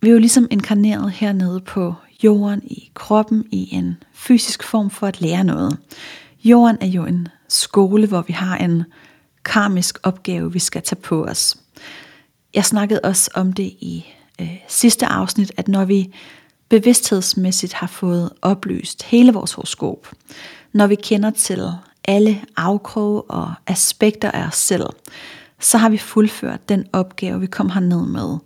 vi 0.00 0.08
er 0.08 0.12
jo 0.12 0.18
ligesom 0.18 0.46
inkarneret 0.50 1.10
hernede 1.10 1.60
på 1.60 1.94
jorden 2.24 2.62
i 2.64 2.90
kroppen 2.94 3.44
i 3.50 3.74
en 3.74 3.96
fysisk 4.12 4.62
form 4.62 4.90
for 4.90 5.06
at 5.06 5.20
lære 5.20 5.44
noget. 5.44 5.78
Jorden 6.44 6.78
er 6.80 6.86
jo 6.86 7.04
en 7.04 7.28
skole, 7.48 8.06
hvor 8.06 8.22
vi 8.22 8.32
har 8.32 8.56
en 8.56 8.84
karmisk 9.44 9.98
opgave, 10.02 10.52
vi 10.52 10.58
skal 10.58 10.82
tage 10.82 11.00
på 11.00 11.24
os. 11.24 11.56
Jeg 12.54 12.64
snakkede 12.64 13.00
også 13.04 13.30
om 13.34 13.52
det 13.52 13.64
i 13.64 14.06
øh, 14.40 14.56
sidste 14.68 15.06
afsnit, 15.06 15.52
at 15.56 15.68
når 15.68 15.84
vi 15.84 16.14
bevidsthedsmæssigt 16.68 17.72
har 17.72 17.86
fået 17.86 18.30
oplyst 18.42 19.02
hele 19.02 19.32
vores 19.32 19.52
horoskop, 19.52 20.12
når 20.72 20.86
vi 20.86 20.94
kender 20.94 21.30
til 21.30 21.68
alle 22.04 22.40
afkroge 22.56 23.22
og 23.22 23.54
aspekter 23.66 24.30
af 24.30 24.46
os 24.46 24.56
selv, 24.56 24.86
så 25.60 25.78
har 25.78 25.88
vi 25.88 25.98
fuldført 25.98 26.68
den 26.68 26.86
opgave, 26.92 27.40
vi 27.40 27.46
kom 27.46 27.70
herned 27.70 28.06
med. 28.06 28.38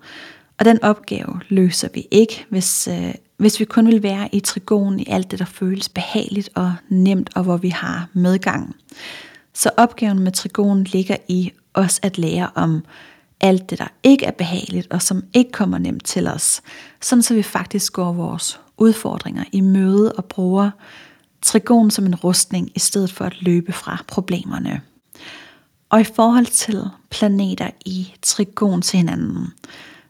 Og 0.58 0.64
den 0.64 0.82
opgave 0.82 1.40
løser 1.48 1.88
vi 1.94 2.08
ikke, 2.10 2.46
hvis, 2.48 2.88
øh, 2.88 3.14
hvis 3.36 3.60
vi 3.60 3.64
kun 3.64 3.86
vil 3.86 4.02
være 4.02 4.28
i 4.34 4.40
trigonen 4.40 5.00
i 5.00 5.06
alt 5.08 5.30
det, 5.30 5.38
der 5.38 5.44
føles 5.44 5.88
behageligt 5.88 6.48
og 6.54 6.74
nemt, 6.88 7.30
og 7.34 7.42
hvor 7.42 7.56
vi 7.56 7.68
har 7.68 8.08
medgang. 8.12 8.76
Så 9.54 9.70
opgaven 9.76 10.18
med 10.18 10.32
trigonen 10.32 10.84
ligger 10.84 11.16
i 11.28 11.52
os 11.74 12.00
at 12.02 12.18
lære 12.18 12.50
om 12.54 12.84
alt 13.40 13.70
det, 13.70 13.78
der 13.78 13.88
ikke 14.02 14.26
er 14.26 14.30
behageligt, 14.30 14.92
og 14.92 15.02
som 15.02 15.24
ikke 15.34 15.52
kommer 15.52 15.78
nemt 15.78 16.04
til 16.04 16.26
os, 16.26 16.62
sådan 17.00 17.22
så 17.22 17.34
vi 17.34 17.42
faktisk 17.42 17.92
går 17.92 18.12
vores 18.12 18.60
udfordringer 18.76 19.44
i 19.52 19.60
møde 19.60 20.12
og 20.12 20.24
bruger 20.24 20.70
trigon 21.42 21.90
som 21.90 22.06
en 22.06 22.14
rustning, 22.14 22.70
i 22.74 22.78
stedet 22.78 23.12
for 23.12 23.24
at 23.24 23.42
løbe 23.42 23.72
fra 23.72 24.02
problemerne. 24.08 24.80
Og 25.90 26.00
i 26.00 26.04
forhold 26.04 26.46
til 26.46 26.84
planeter 27.10 27.70
i 27.84 28.14
trigon 28.22 28.82
til 28.82 28.96
hinanden, 28.96 29.52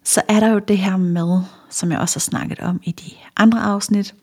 så 0.07 0.23
er 0.29 0.40
der 0.40 0.49
jo 0.49 0.59
det 0.59 0.79
her 0.79 0.97
med, 0.97 1.40
som 1.71 1.92
jeg 1.92 1.99
også 1.99 2.16
har 2.16 2.21
snakket 2.21 2.61
om 2.61 2.81
i 2.85 2.90
de 2.90 3.11
andre 3.37 3.61
afsnit, 3.61 4.14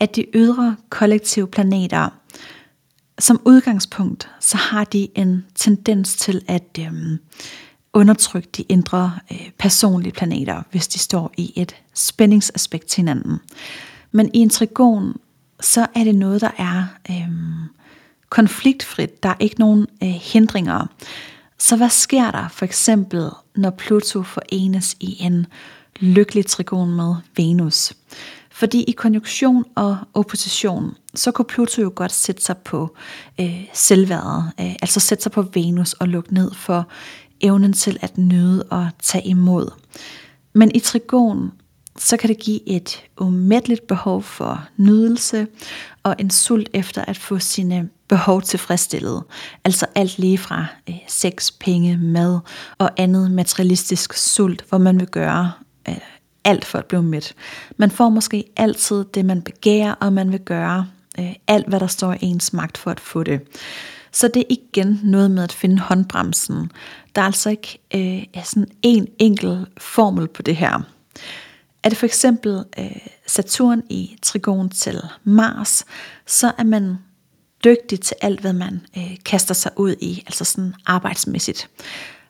at 0.00 0.16
de 0.16 0.26
ydre 0.34 0.76
kollektive 0.88 1.46
planeter, 1.46 2.08
som 3.18 3.40
udgangspunkt, 3.44 4.30
så 4.40 4.56
har 4.56 4.84
de 4.84 5.08
en 5.14 5.46
tendens 5.54 6.16
til 6.16 6.42
at 6.48 6.78
øhm, 6.80 7.18
undertrykke 7.92 8.48
de 8.56 8.62
indre 8.62 9.18
øh, 9.32 9.50
personlige 9.58 10.12
planeter, 10.12 10.62
hvis 10.70 10.88
de 10.88 10.98
står 10.98 11.32
i 11.36 11.52
et 11.56 11.76
spændingsaspekt 11.94 12.86
til 12.86 12.96
hinanden. 12.96 13.38
Men 14.12 14.30
i 14.34 14.38
en 14.38 14.50
trigon, 14.50 15.16
så 15.60 15.86
er 15.94 16.04
det 16.04 16.14
noget, 16.14 16.40
der 16.40 16.50
er 16.58 16.84
øhm, 17.10 17.68
konfliktfrit. 18.28 19.22
Der 19.22 19.28
er 19.28 19.36
ikke 19.40 19.58
nogen 19.58 19.86
øh, 20.02 20.08
hindringer. 20.08 20.86
Så 21.60 21.76
hvad 21.76 21.90
sker 21.90 22.30
der 22.30 22.48
for 22.48 22.64
eksempel, 22.64 23.30
når 23.56 23.70
Pluto 23.70 24.22
forenes 24.22 24.96
i 25.00 25.16
en 25.20 25.46
lykkelig 26.00 26.46
trigon 26.46 26.94
med 26.94 27.14
Venus? 27.36 27.92
Fordi 28.50 28.82
i 28.82 28.92
konjunktion 28.92 29.64
og 29.74 29.96
opposition, 30.14 30.94
så 31.14 31.30
kunne 31.30 31.44
Pluto 31.44 31.82
jo 31.82 31.92
godt 31.94 32.12
sætte 32.12 32.42
sig 32.42 32.56
på 32.56 32.96
øh, 33.40 33.64
selvværdet, 33.74 34.52
øh, 34.60 34.72
altså 34.82 35.00
sætte 35.00 35.22
sig 35.22 35.32
på 35.32 35.42
Venus 35.42 35.92
og 35.92 36.08
lukke 36.08 36.34
ned 36.34 36.54
for 36.54 36.88
evnen 37.40 37.72
til 37.72 37.98
at 38.00 38.18
nyde 38.18 38.62
og 38.62 38.88
tage 39.02 39.26
imod. 39.26 39.70
Men 40.52 40.70
i 40.74 40.78
trigon, 40.78 41.52
så 42.02 42.16
kan 42.16 42.28
det 42.28 42.38
give 42.38 42.68
et 42.68 43.04
umætteligt 43.18 43.86
behov 43.86 44.22
for 44.22 44.68
nydelse 44.76 45.46
og 46.02 46.16
en 46.18 46.30
sult 46.30 46.68
efter 46.72 47.04
at 47.04 47.16
få 47.16 47.38
sine 47.38 47.88
behov 48.08 48.42
tilfredsstillet. 48.42 49.22
Altså 49.64 49.86
alt 49.94 50.18
lige 50.18 50.38
fra 50.38 50.66
øh, 50.88 50.94
sex, 51.08 51.52
penge, 51.60 51.96
mad 51.96 52.38
og 52.78 52.90
andet 52.96 53.30
materialistisk 53.30 54.14
sult, 54.14 54.64
hvor 54.68 54.78
man 54.78 55.00
vil 55.00 55.08
gøre 55.08 55.52
øh, 55.88 55.96
alt 56.44 56.64
for 56.64 56.78
at 56.78 56.86
blive 56.86 57.02
mæt. 57.02 57.34
Man 57.76 57.90
får 57.90 58.08
måske 58.08 58.44
altid 58.56 59.04
det, 59.04 59.24
man 59.24 59.42
begærer, 59.42 59.92
og 59.92 60.12
man 60.12 60.32
vil 60.32 60.40
gøre 60.40 60.86
øh, 61.18 61.32
alt, 61.46 61.68
hvad 61.68 61.80
der 61.80 61.86
står 61.86 62.12
i 62.12 62.18
ens 62.20 62.52
magt 62.52 62.78
for 62.78 62.90
at 62.90 63.00
få 63.00 63.22
det. 63.22 63.40
Så 64.12 64.28
det 64.28 64.40
er 64.40 64.54
igen 64.70 65.00
noget 65.02 65.30
med 65.30 65.42
at 65.42 65.52
finde 65.52 65.78
håndbremsen. 65.78 66.72
Der 67.14 67.22
er 67.22 67.26
altså 67.26 67.50
ikke 67.50 67.78
øh, 67.94 68.42
sådan 68.44 68.68
en 68.82 69.08
enkel 69.18 69.66
formel 69.78 70.28
på 70.28 70.42
det 70.42 70.56
her. 70.56 70.82
Er 71.82 71.88
det 71.88 71.98
for 71.98 72.06
eksempel 72.06 72.64
øh, 72.78 72.96
Saturn 73.26 73.82
i 73.88 74.18
trigon 74.22 74.68
til 74.68 75.00
Mars, 75.24 75.84
så 76.26 76.52
er 76.58 76.64
man 76.64 76.96
dygtig 77.64 78.00
til 78.00 78.16
alt, 78.20 78.40
hvad 78.40 78.52
man 78.52 78.80
øh, 78.96 79.16
kaster 79.24 79.54
sig 79.54 79.72
ud 79.76 79.94
i, 80.00 80.22
altså 80.26 80.44
sådan 80.44 80.74
arbejdsmæssigt. 80.86 81.70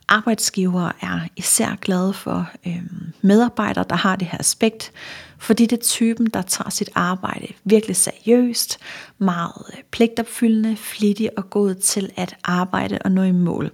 Arbejdsgivere 0.08 0.92
er 1.00 1.20
især 1.36 1.76
glade 1.80 2.12
for 2.12 2.50
øh, 2.66 2.82
medarbejdere, 3.22 3.84
der 3.90 3.96
har 3.96 4.16
det 4.16 4.28
her 4.28 4.38
aspekt, 4.38 4.92
fordi 5.38 5.66
det 5.66 5.78
er 5.78 5.82
typen, 5.82 6.26
der 6.26 6.42
tager 6.42 6.70
sit 6.70 6.90
arbejde 6.94 7.46
virkelig 7.64 7.96
seriøst, 7.96 8.78
meget 9.18 9.62
øh, 9.72 9.78
pligtopfyldende, 9.90 10.76
flittig 10.76 11.38
og 11.38 11.50
god 11.50 11.74
til 11.74 12.10
at 12.16 12.36
arbejde 12.44 12.98
og 13.04 13.12
nå 13.12 13.22
i 13.22 13.32
mål. 13.32 13.70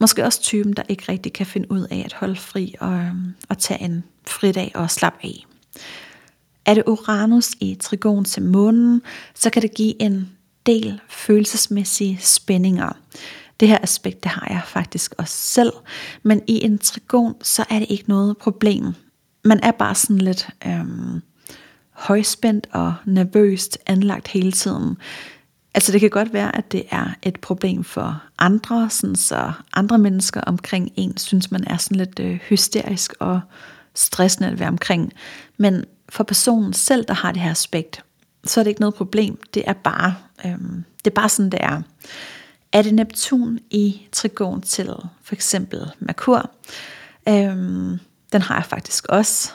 Måske 0.00 0.24
også 0.24 0.42
typen, 0.42 0.72
der 0.72 0.82
ikke 0.88 1.04
rigtig 1.08 1.32
kan 1.32 1.46
finde 1.46 1.72
ud 1.72 1.86
af 1.90 2.02
at 2.04 2.12
holde 2.12 2.36
fri 2.36 2.74
og, 2.80 2.92
øh, 2.92 3.12
og 3.48 3.58
tage 3.58 3.82
en 3.82 4.04
fridag 4.28 4.72
og 4.74 4.90
slappe 4.90 5.18
af. 5.24 5.46
Er 6.64 6.74
det 6.74 6.82
Uranus 6.86 7.50
i 7.60 7.74
trigon 7.80 8.24
til 8.24 8.42
månen, 8.42 9.02
så 9.34 9.50
kan 9.50 9.62
det 9.62 9.74
give 9.74 10.02
en 10.02 10.28
del 10.66 11.00
følelsesmæssige 11.08 12.18
spændinger. 12.20 12.92
Det 13.60 13.68
her 13.68 13.78
aspekt, 13.82 14.22
det 14.22 14.30
har 14.30 14.46
jeg 14.50 14.62
faktisk 14.66 15.14
også 15.18 15.36
selv, 15.36 15.72
men 16.22 16.42
i 16.46 16.64
en 16.64 16.78
trigon, 16.78 17.34
så 17.42 17.64
er 17.70 17.78
det 17.78 17.86
ikke 17.90 18.08
noget 18.08 18.38
problem. 18.38 18.94
Man 19.44 19.60
er 19.62 19.70
bare 19.70 19.94
sådan 19.94 20.18
lidt 20.18 20.48
øhm, 20.66 21.22
højspændt 21.90 22.66
og 22.72 22.94
nervøst 23.04 23.78
anlagt 23.86 24.28
hele 24.28 24.52
tiden. 24.52 24.96
Altså 25.74 25.92
det 25.92 26.00
kan 26.00 26.10
godt 26.10 26.32
være, 26.32 26.56
at 26.56 26.72
det 26.72 26.84
er 26.90 27.06
et 27.22 27.40
problem 27.40 27.84
for 27.84 28.22
andre, 28.38 28.90
sådan 28.90 29.16
så 29.16 29.52
andre 29.72 29.98
mennesker 29.98 30.40
omkring 30.40 30.92
en 30.96 31.16
synes, 31.16 31.50
man 31.50 31.64
er 31.66 31.76
sådan 31.76 31.96
lidt 31.96 32.20
øh, 32.20 32.38
hysterisk 32.48 33.14
og 33.20 33.40
stressende 33.98 34.48
at 34.48 34.58
være 34.58 34.68
omkring. 34.68 35.12
Men 35.56 35.84
for 36.08 36.24
personen 36.24 36.72
selv, 36.72 37.04
der 37.04 37.14
har 37.14 37.32
det 37.32 37.42
her 37.42 37.50
aspekt, 37.50 38.04
så 38.44 38.60
er 38.60 38.64
det 38.64 38.68
ikke 38.68 38.80
noget 38.80 38.94
problem. 38.94 39.40
Det 39.54 39.62
er 39.66 39.72
bare, 39.72 40.14
øhm, 40.44 40.84
det 41.04 41.10
er 41.10 41.14
bare 41.14 41.28
sådan, 41.28 41.50
det 41.50 41.60
er. 41.62 41.82
Er 42.72 42.82
det 42.82 42.94
Neptun 42.94 43.58
i 43.70 44.00
trigon 44.12 44.62
til 44.62 44.90
for 45.22 45.34
eksempel 45.34 45.90
Merkur? 45.98 46.50
Øhm, 47.28 47.98
den 48.32 48.42
har 48.42 48.54
jeg 48.54 48.64
faktisk 48.64 49.06
også. 49.08 49.52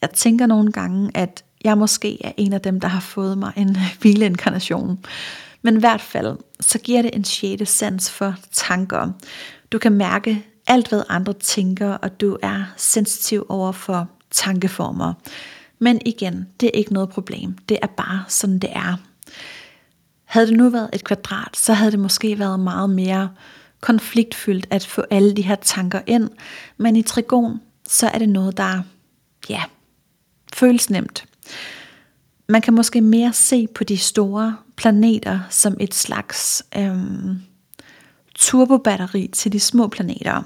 Jeg 0.00 0.10
tænker 0.10 0.46
nogle 0.46 0.72
gange, 0.72 1.10
at 1.14 1.44
jeg 1.64 1.78
måske 1.78 2.24
er 2.26 2.32
en 2.36 2.52
af 2.52 2.60
dem, 2.60 2.80
der 2.80 2.88
har 2.88 3.00
fået 3.00 3.38
mig 3.38 3.52
en 3.56 3.76
hvileinkarnation. 4.00 5.04
Men 5.62 5.76
i 5.76 5.80
hvert 5.80 6.00
fald, 6.00 6.36
så 6.60 6.78
giver 6.78 7.02
det 7.02 7.10
en 7.14 7.24
sjette 7.24 7.66
sans 7.66 8.10
for 8.10 8.34
tanker. 8.52 9.12
Du 9.72 9.78
kan 9.78 9.92
mærke 9.92 10.46
alt, 10.66 10.88
hvad 10.88 11.02
andre 11.08 11.32
tænker, 11.32 11.90
og 11.90 12.20
du 12.20 12.38
er 12.42 12.64
sensitiv 12.76 13.46
over 13.48 13.72
for 13.72 14.08
tankeformer. 14.30 15.14
Men 15.78 16.00
igen, 16.06 16.46
det 16.60 16.66
er 16.66 16.78
ikke 16.78 16.92
noget 16.92 17.08
problem. 17.08 17.58
Det 17.68 17.78
er 17.82 17.86
bare 17.86 18.24
sådan, 18.28 18.58
det 18.58 18.70
er. 18.72 18.96
Havde 20.24 20.46
det 20.46 20.56
nu 20.56 20.68
været 20.68 20.90
et 20.92 21.04
kvadrat, 21.04 21.56
så 21.56 21.72
havde 21.72 21.90
det 21.90 21.98
måske 21.98 22.38
været 22.38 22.60
meget 22.60 22.90
mere 22.90 23.30
konfliktfyldt 23.80 24.66
at 24.70 24.86
få 24.86 25.02
alle 25.10 25.34
de 25.36 25.42
her 25.42 25.54
tanker 25.54 26.00
ind. 26.06 26.30
Men 26.76 26.96
i 26.96 27.02
trigon, 27.02 27.60
så 27.88 28.08
er 28.08 28.18
det 28.18 28.28
noget, 28.28 28.56
der 28.56 28.82
ja, 29.48 29.62
føles 30.52 30.90
nemt. 30.90 31.24
Man 32.48 32.62
kan 32.62 32.74
måske 32.74 33.00
mere 33.00 33.32
se 33.32 33.66
på 33.66 33.84
de 33.84 33.98
store 33.98 34.56
planeter 34.76 35.40
som 35.50 35.76
et 35.80 35.94
slags 35.94 36.62
øhm, 36.76 37.36
turbobatteri 38.34 39.28
til 39.32 39.52
de 39.52 39.60
små 39.60 39.88
planeter. 39.88 40.42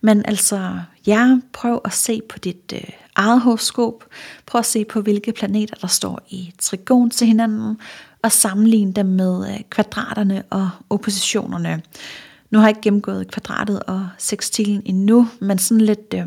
Men 0.00 0.22
altså, 0.24 0.78
ja, 1.06 1.38
prøv 1.52 1.80
at 1.84 1.92
se 1.92 2.20
på 2.28 2.38
dit 2.38 2.72
øh, 2.74 2.90
eget 3.16 3.40
horoskop. 3.40 4.04
Prøv 4.46 4.58
at 4.58 4.66
se 4.66 4.84
på, 4.84 5.00
hvilke 5.00 5.32
planeter, 5.32 5.74
der 5.80 5.86
står 5.86 6.20
i 6.28 6.52
trigon 6.58 7.10
til 7.10 7.26
hinanden, 7.26 7.78
og 8.22 8.32
sammenligne 8.32 8.92
dem 8.92 9.06
med 9.06 9.48
øh, 9.48 9.60
kvadraterne 9.70 10.42
og 10.50 10.70
oppositionerne. 10.90 11.82
Nu 12.50 12.58
har 12.58 12.66
jeg 12.66 12.70
ikke 12.70 12.80
gennemgået 12.80 13.30
kvadratet 13.30 13.82
og 13.82 14.08
sekstilen 14.18 14.82
endnu, 14.84 15.28
men 15.40 15.58
sådan 15.58 15.80
lidt 15.80 16.14
øh, 16.14 16.26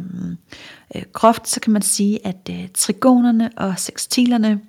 øh, 0.96 1.02
groft, 1.14 1.48
så 1.48 1.60
kan 1.60 1.74
man 1.74 1.82
sige, 1.82 2.28
at 2.28 2.50
øh, 2.50 2.68
trigonerne 2.74 3.50
og 3.58 3.80
sekstilerne, 3.80 4.60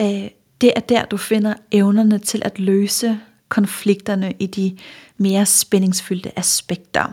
øh, 0.00 0.28
det 0.60 0.72
er 0.76 0.80
der, 0.80 1.04
du 1.04 1.16
finder 1.16 1.54
evnerne 1.72 2.18
til 2.18 2.42
at 2.44 2.58
løse 2.58 3.18
konflikterne 3.48 4.34
i 4.38 4.46
de 4.46 4.76
mere 5.18 5.46
spændingsfyldte 5.46 6.38
aspekter. 6.38 7.12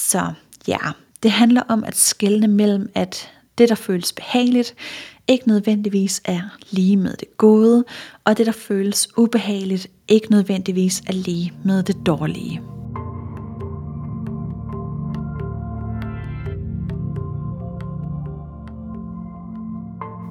Så 0.00 0.32
ja, 0.68 0.78
det 1.22 1.30
handler 1.30 1.62
om 1.68 1.84
at 1.84 1.96
skelne 1.96 2.48
mellem, 2.48 2.90
at 2.94 3.30
det, 3.58 3.68
der 3.68 3.74
føles 3.74 4.12
behageligt, 4.12 4.74
ikke 5.28 5.48
nødvendigvis 5.48 6.22
er 6.24 6.40
lige 6.70 6.96
med 6.96 7.16
det 7.16 7.36
gode, 7.36 7.84
og 8.24 8.38
det, 8.38 8.46
der 8.46 8.52
føles 8.52 9.08
ubehageligt, 9.18 9.86
ikke 10.08 10.30
nødvendigvis 10.30 11.02
er 11.06 11.12
lige 11.12 11.52
med 11.64 11.82
det 11.82 11.96
dårlige. 12.06 12.62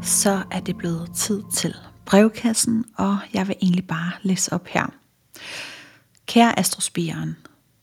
Så 0.03 0.41
er 0.51 0.59
det 0.59 0.77
blevet 0.77 1.09
tid 1.15 1.43
til 1.53 1.75
brevkassen, 2.05 2.85
og 2.97 3.17
jeg 3.33 3.47
vil 3.47 3.55
egentlig 3.61 3.87
bare 3.87 4.11
læse 4.21 4.53
op 4.53 4.67
her. 4.67 4.93
Kære 6.25 6.59
Astrospiren, 6.59 7.35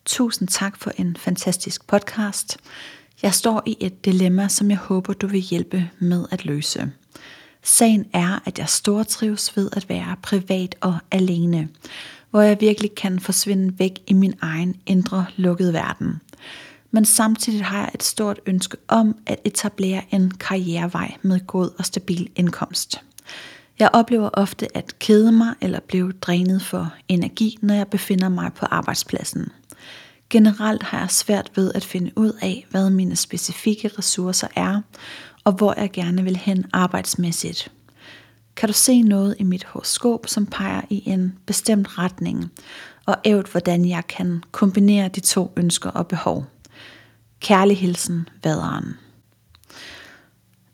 tusind 0.07 0.49
tak 0.49 0.77
for 0.77 0.93
en 0.97 1.17
fantastisk 1.17 1.87
podcast. 1.87 2.57
Jeg 3.23 3.35
står 3.35 3.63
i 3.67 3.77
et 3.81 4.05
dilemma, 4.05 4.49
som 4.49 4.71
jeg 4.71 4.79
håber, 4.79 5.13
du 5.13 5.27
vil 5.27 5.41
hjælpe 5.41 5.91
med 5.99 6.25
at 6.31 6.45
løse. 6.45 6.93
Sagen 7.63 8.07
er, 8.13 8.39
at 8.45 8.59
jeg 8.59 8.69
stortrives 8.69 9.57
ved 9.57 9.71
at 9.73 9.89
være 9.89 10.17
privat 10.23 10.75
og 10.81 10.99
alene, 11.11 11.69
hvor 12.31 12.41
jeg 12.41 12.61
virkelig 12.61 12.95
kan 12.95 13.21
forsvinde 13.21 13.79
væk 13.79 13.93
i 14.07 14.13
min 14.13 14.35
egen 14.41 14.77
indre 14.87 15.27
lukkede 15.37 15.73
verden. 15.73 16.21
Men 16.91 17.05
samtidig 17.05 17.65
har 17.65 17.79
jeg 17.79 17.91
et 17.95 18.03
stort 18.03 18.41
ønske 18.47 18.77
om 18.89 19.17
at 19.27 19.41
etablere 19.45 20.03
en 20.11 20.31
karrierevej 20.31 21.15
med 21.23 21.47
god 21.47 21.71
og 21.79 21.85
stabil 21.85 22.31
indkomst. 22.37 23.03
Jeg 23.79 23.91
oplever 23.93 24.31
ofte 24.33 24.77
at 24.77 24.99
kede 24.99 25.33
mig 25.33 25.55
eller 25.61 25.81
blive 25.81 26.13
drænet 26.13 26.63
for 26.63 26.95
energi, 27.09 27.59
når 27.63 27.75
jeg 27.75 27.89
befinder 27.89 28.29
mig 28.29 28.53
på 28.53 28.67
arbejdspladsen. 28.67 29.49
Generelt 30.31 30.83
har 30.83 30.99
jeg 30.99 31.11
svært 31.11 31.51
ved 31.55 31.73
at 31.75 31.85
finde 31.85 32.13
ud 32.17 32.33
af, 32.43 32.67
hvad 32.71 32.91
mine 32.91 33.17
specifikke 33.17 33.91
ressourcer 33.99 34.49
er, 34.57 34.81
og 35.45 35.53
hvor 35.53 35.75
jeg 35.81 35.91
gerne 35.93 36.25
vil 36.25 36.37
hen 36.37 36.65
arbejdsmæssigt. 36.73 37.73
Kan 38.57 38.69
du 38.69 38.73
se 38.73 39.03
noget 39.03 39.37
i 39.39 39.43
mit 39.43 39.65
horoskop, 39.65 40.27
som 40.27 40.47
peger 40.47 40.81
i 40.91 41.03
en 41.07 41.39
bestemt 41.47 41.99
retning, 41.99 42.53
og 43.07 43.17
ævt, 43.25 43.51
hvordan 43.51 43.89
jeg 43.89 44.07
kan 44.07 44.43
kombinere 44.51 45.09
de 45.09 45.21
to 45.21 45.53
ønsker 45.57 45.91
og 45.91 46.07
behov? 46.07 46.47
Kærlig 47.41 47.79
hilsen, 47.79 48.29
vaderen. 48.45 48.95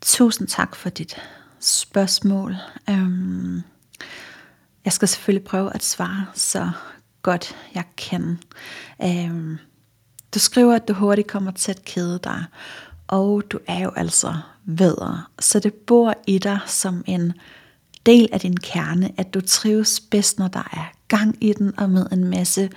Tusind 0.01 0.49
tak 0.49 0.77
for 0.77 0.89
dit 0.89 1.17
spørgsmål. 1.61 2.57
Øhm, 2.91 3.63
jeg 4.85 4.93
skal 4.93 5.09
selvfølgelig 5.09 5.45
prøve 5.45 5.75
at 5.75 5.85
svare 5.85 6.27
så 6.35 6.71
godt 7.23 7.57
jeg 7.75 7.85
kan. 7.97 8.39
Øhm, 9.03 9.59
du 10.35 10.39
skriver, 10.39 10.75
at 10.75 10.89
du 10.89 10.93
hurtigt 10.93 11.29
kommer 11.29 11.51
til 11.51 11.71
at 11.71 11.85
kede 11.85 12.21
dig, 12.25 12.45
og 13.07 13.43
du 13.51 13.59
er 13.67 13.79
jo 13.83 13.93
altså 13.97 14.35
vædder, 14.65 15.31
Så 15.39 15.59
det 15.59 15.75
bor 15.75 16.15
i 16.27 16.39
dig 16.39 16.59
som 16.67 17.05
en 17.07 17.33
del 18.07 18.29
af 18.33 18.41
din 18.41 18.57
kerne, 18.57 19.11
at 19.17 19.35
du 19.35 19.41
trives 19.41 20.01
bedst, 20.01 20.39
når 20.39 20.49
der 20.49 20.69
er 20.73 20.93
gang 21.09 21.37
i 21.41 21.53
den, 21.53 21.79
og 21.79 21.91
med 21.91 22.07
en 22.13 22.25
masse 22.25 22.71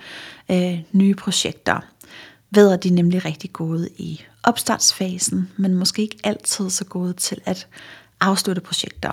øh, 0.50 0.80
nye 0.92 1.14
projekter. 1.14 1.80
Vædder 2.50 2.76
de 2.76 2.88
er 2.88 2.92
nemlig 2.92 3.24
rigtig 3.24 3.52
gode 3.52 3.88
i 3.96 4.22
opstartsfasen, 4.42 5.50
men 5.56 5.74
måske 5.74 6.02
ikke 6.02 6.18
altid 6.24 6.70
så 6.70 6.84
gode 6.84 7.12
til 7.12 7.40
at 7.44 7.66
afslutte 8.20 8.60
projekter. 8.60 9.12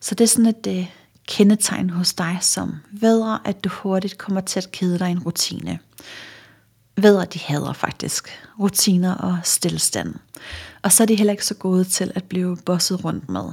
Så 0.00 0.14
det 0.14 0.24
er 0.24 0.28
sådan 0.28 0.46
et 0.46 0.66
øh, 0.66 0.86
kendetegn 1.28 1.90
hos 1.90 2.14
dig 2.14 2.38
som 2.40 2.74
vædrer, 2.92 3.38
at 3.44 3.64
du 3.64 3.68
hurtigt 3.68 4.18
kommer 4.18 4.40
til 4.40 4.60
at 4.60 4.72
kede 4.72 4.98
dig 4.98 5.08
i 5.08 5.12
en 5.12 5.22
rutine. 5.22 5.78
Vædrer, 6.96 7.24
de 7.24 7.38
hader 7.38 7.72
faktisk 7.72 8.28
rutiner 8.60 9.14
og 9.14 9.38
stillestand. 9.44 10.14
Og 10.82 10.92
så 10.92 11.02
er 11.02 11.06
de 11.06 11.14
heller 11.14 11.32
ikke 11.32 11.46
så 11.46 11.54
gode 11.54 11.84
til 11.84 12.12
at 12.14 12.24
blive 12.24 12.56
bosset 12.56 13.04
rundt 13.04 13.28
med. 13.28 13.52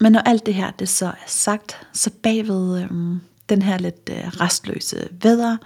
Men 0.00 0.12
når 0.12 0.20
alt 0.20 0.46
det 0.46 0.54
her 0.54 0.70
det 0.70 0.88
så 0.88 1.06
er 1.06 1.24
sagt, 1.26 1.86
så 1.92 2.10
bagved 2.22 2.82
øhm, 2.82 3.20
den 3.48 3.62
her 3.62 3.78
lidt 3.78 4.10
øh, 4.10 4.28
restløse 4.28 5.08
vædder, 5.22 5.56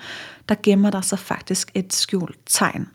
der 0.49 0.55
gemmer 0.63 0.91
der 0.91 1.01
sig 1.01 1.19
faktisk 1.19 1.71
et 1.75 1.93
skjult 1.93 2.39
tegn. 2.47 2.89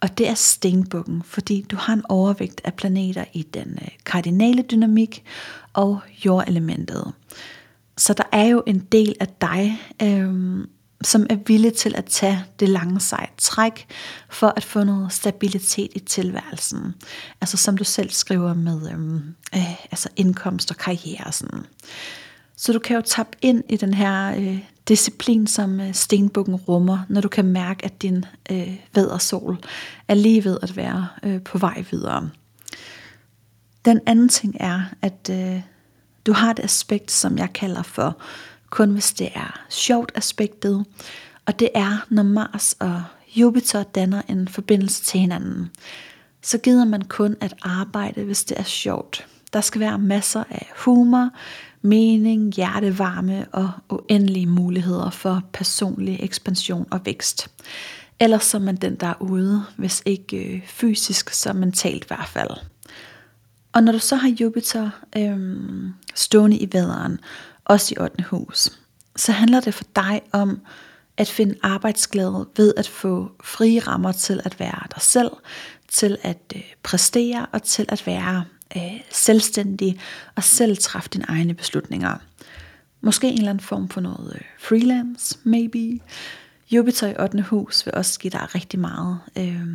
Og 0.00 0.18
det 0.18 0.28
er 0.28 0.34
stenbukken, 0.34 1.22
fordi 1.22 1.66
du 1.70 1.76
har 1.76 1.92
en 1.92 2.02
overvægt 2.08 2.60
af 2.64 2.74
planeter 2.74 3.24
i 3.32 3.42
den 3.42 3.78
øh, 3.82 3.88
kardinale 4.04 4.62
dynamik 4.62 5.24
og 5.72 6.00
jordelementet. 6.24 7.12
Så 7.96 8.12
der 8.12 8.24
er 8.32 8.44
jo 8.44 8.62
en 8.66 8.78
del 8.78 9.14
af 9.20 9.28
dig, 9.40 9.80
øhm, 10.02 10.66
som 11.02 11.26
er 11.30 11.36
villig 11.46 11.74
til 11.74 11.94
at 11.96 12.04
tage 12.04 12.44
det 12.60 12.68
lange 12.68 13.00
sejt 13.00 13.32
træk 13.38 13.86
for 14.30 14.52
at 14.56 14.64
få 14.64 14.84
noget 14.84 15.12
stabilitet 15.12 15.90
i 15.94 15.98
tilværelsen. 15.98 16.94
Altså 17.40 17.56
som 17.56 17.76
du 17.76 17.84
selv 17.84 18.10
skriver 18.10 18.54
med 18.54 18.90
øhm, 18.92 19.34
øh, 19.54 19.84
altså 19.84 20.08
indkomst 20.16 20.70
og 20.70 20.76
karriere. 20.76 21.32
Sådan. 21.32 21.64
Så 22.56 22.72
du 22.72 22.78
kan 22.78 22.96
jo 22.96 23.02
tappe 23.02 23.36
ind 23.42 23.62
i 23.68 23.76
den 23.76 23.94
her 23.94 24.36
øh, 24.36 24.58
disciplin, 24.88 25.46
som 25.46 25.80
øh, 25.80 25.94
stenbukken 25.94 26.54
rummer, 26.54 26.98
når 27.08 27.20
du 27.20 27.28
kan 27.28 27.44
mærke, 27.44 27.84
at 27.84 28.02
din 28.02 28.24
øh, 28.50 28.76
vædersol 28.94 29.58
er 30.08 30.14
lige 30.14 30.44
ved 30.44 30.58
at 30.62 30.76
være 30.76 31.08
øh, 31.22 31.42
på 31.42 31.58
vej 31.58 31.84
videre. 31.90 32.30
Den 33.84 34.00
anden 34.06 34.28
ting 34.28 34.56
er, 34.60 34.82
at 35.02 35.30
øh, 35.30 35.60
du 36.26 36.32
har 36.32 36.50
et 36.50 36.60
aspekt, 36.60 37.12
som 37.12 37.38
jeg 37.38 37.52
kalder 37.52 37.82
for 37.82 38.16
kun 38.70 38.90
hvis 38.90 39.12
det 39.12 39.28
er 39.34 39.60
sjovt 39.68 40.12
aspektet, 40.14 40.86
og 41.46 41.58
det 41.58 41.68
er, 41.74 42.06
når 42.10 42.22
Mars 42.22 42.76
og 42.80 43.02
Jupiter 43.36 43.82
danner 43.82 44.22
en 44.28 44.48
forbindelse 44.48 45.04
til 45.04 45.20
hinanden. 45.20 45.70
Så 46.42 46.58
gider 46.58 46.84
man 46.84 47.02
kun 47.02 47.36
at 47.40 47.54
arbejde, 47.62 48.24
hvis 48.24 48.44
det 48.44 48.58
er 48.60 48.62
sjovt. 48.62 49.26
Der 49.52 49.60
skal 49.60 49.80
være 49.80 49.98
masser 49.98 50.44
af 50.50 50.70
humor, 50.76 51.30
mening, 51.86 52.52
hjertevarme 52.52 53.46
og 53.52 53.70
uendelige 53.88 54.46
muligheder 54.46 55.10
for 55.10 55.42
personlig 55.52 56.18
ekspansion 56.20 56.86
og 56.90 57.00
vækst. 57.04 57.48
Ellers 58.20 58.44
så 58.44 58.56
er 58.56 58.60
man 58.60 58.76
den, 58.76 58.94
der 58.94 59.06
er 59.06 59.22
ude, 59.22 59.64
hvis 59.76 60.02
ikke 60.04 60.36
øh, 60.36 60.66
fysisk, 60.66 61.30
så 61.30 61.52
mentalt 61.52 62.04
i 62.04 62.06
hvert 62.08 62.28
fald. 62.28 62.50
Og 63.72 63.82
når 63.82 63.92
du 63.92 63.98
så 63.98 64.16
har 64.16 64.28
Jupiter 64.28 64.90
øhm, 65.16 65.92
stående 66.14 66.56
i 66.56 66.68
vaderen, 66.72 67.18
også 67.64 67.94
i 67.96 68.02
8. 68.02 68.24
hus, 68.30 68.68
så 69.16 69.32
handler 69.32 69.60
det 69.60 69.74
for 69.74 69.84
dig 69.96 70.22
om 70.32 70.60
at 71.16 71.28
finde 71.28 71.54
arbejdsglæde 71.62 72.48
ved 72.56 72.74
at 72.76 72.88
få 72.88 73.30
frie 73.44 73.80
rammer 73.80 74.12
til 74.12 74.40
at 74.44 74.60
være 74.60 74.82
dig 74.94 75.02
selv, 75.02 75.30
til 75.88 76.18
at 76.22 76.52
øh, 76.56 76.62
præstere 76.82 77.46
og 77.52 77.62
til 77.62 77.86
at 77.88 78.06
være 78.06 78.44
øh, 78.76 79.00
selvstændig 79.10 80.00
og 80.34 80.44
selv 80.44 80.76
træffe 80.76 81.08
dine 81.12 81.24
egne 81.28 81.54
beslutninger. 81.54 82.16
Måske 83.00 83.28
en 83.28 83.38
eller 83.38 83.50
anden 83.50 83.64
form 83.64 83.88
for 83.88 84.00
noget 84.00 84.32
øh, 84.34 84.40
freelance, 84.58 85.38
maybe. 85.44 86.00
Jupiter 86.70 87.08
i 87.08 87.14
8. 87.20 87.42
hus 87.42 87.86
vil 87.86 87.94
også 87.94 88.18
give 88.18 88.30
dig 88.30 88.54
rigtig 88.54 88.80
meget 88.80 89.18
øh, 89.38 89.66